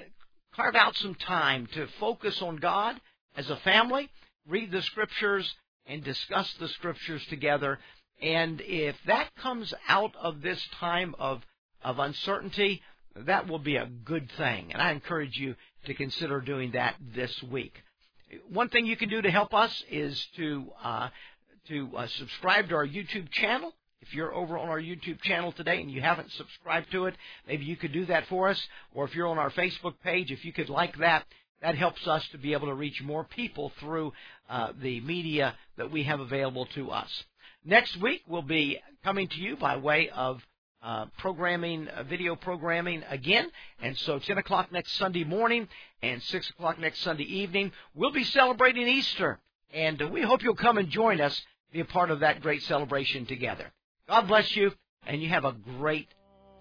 [0.56, 2.98] carve out some time to focus on God
[3.36, 4.08] as a family,
[4.48, 7.78] read the scriptures, and discuss the scriptures together
[8.24, 11.42] and if that comes out of this time of,
[11.82, 12.80] of uncertainty,
[13.14, 14.72] that will be a good thing.
[14.72, 15.54] And I encourage you
[15.84, 17.74] to consider doing that this week.
[18.48, 21.08] One thing you can do to help us is to, uh,
[21.68, 23.74] to uh, subscribe to our YouTube channel.
[24.00, 27.14] If you're over on our YouTube channel today and you haven't subscribed to it,
[27.46, 28.60] maybe you could do that for us.
[28.94, 31.26] Or if you're on our Facebook page, if you could like that,
[31.60, 34.14] that helps us to be able to reach more people through
[34.48, 37.24] uh, the media that we have available to us.
[37.64, 40.44] Next week, we'll be coming to you by way of
[40.82, 43.50] uh, programming, uh, video programming again.
[43.80, 45.66] And so 10 o'clock next Sunday morning
[46.02, 49.40] and 6 o'clock next Sunday evening, we'll be celebrating Easter.
[49.72, 51.40] And uh, we hope you'll come and join us,
[51.72, 53.72] be a part of that great celebration together.
[54.08, 54.72] God bless you,
[55.06, 56.08] and you have a great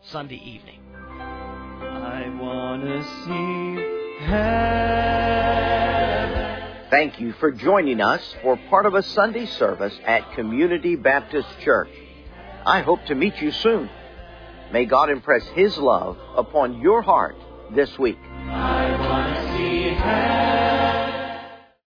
[0.04, 0.80] Sunday evening.
[1.20, 5.93] I want to see heaven.
[6.94, 11.90] Thank you for joining us for part of a Sunday service at Community Baptist Church.
[12.68, 13.90] I hope to meet you soon.
[14.72, 17.36] May God impress His love upon your heart
[17.74, 18.20] this week.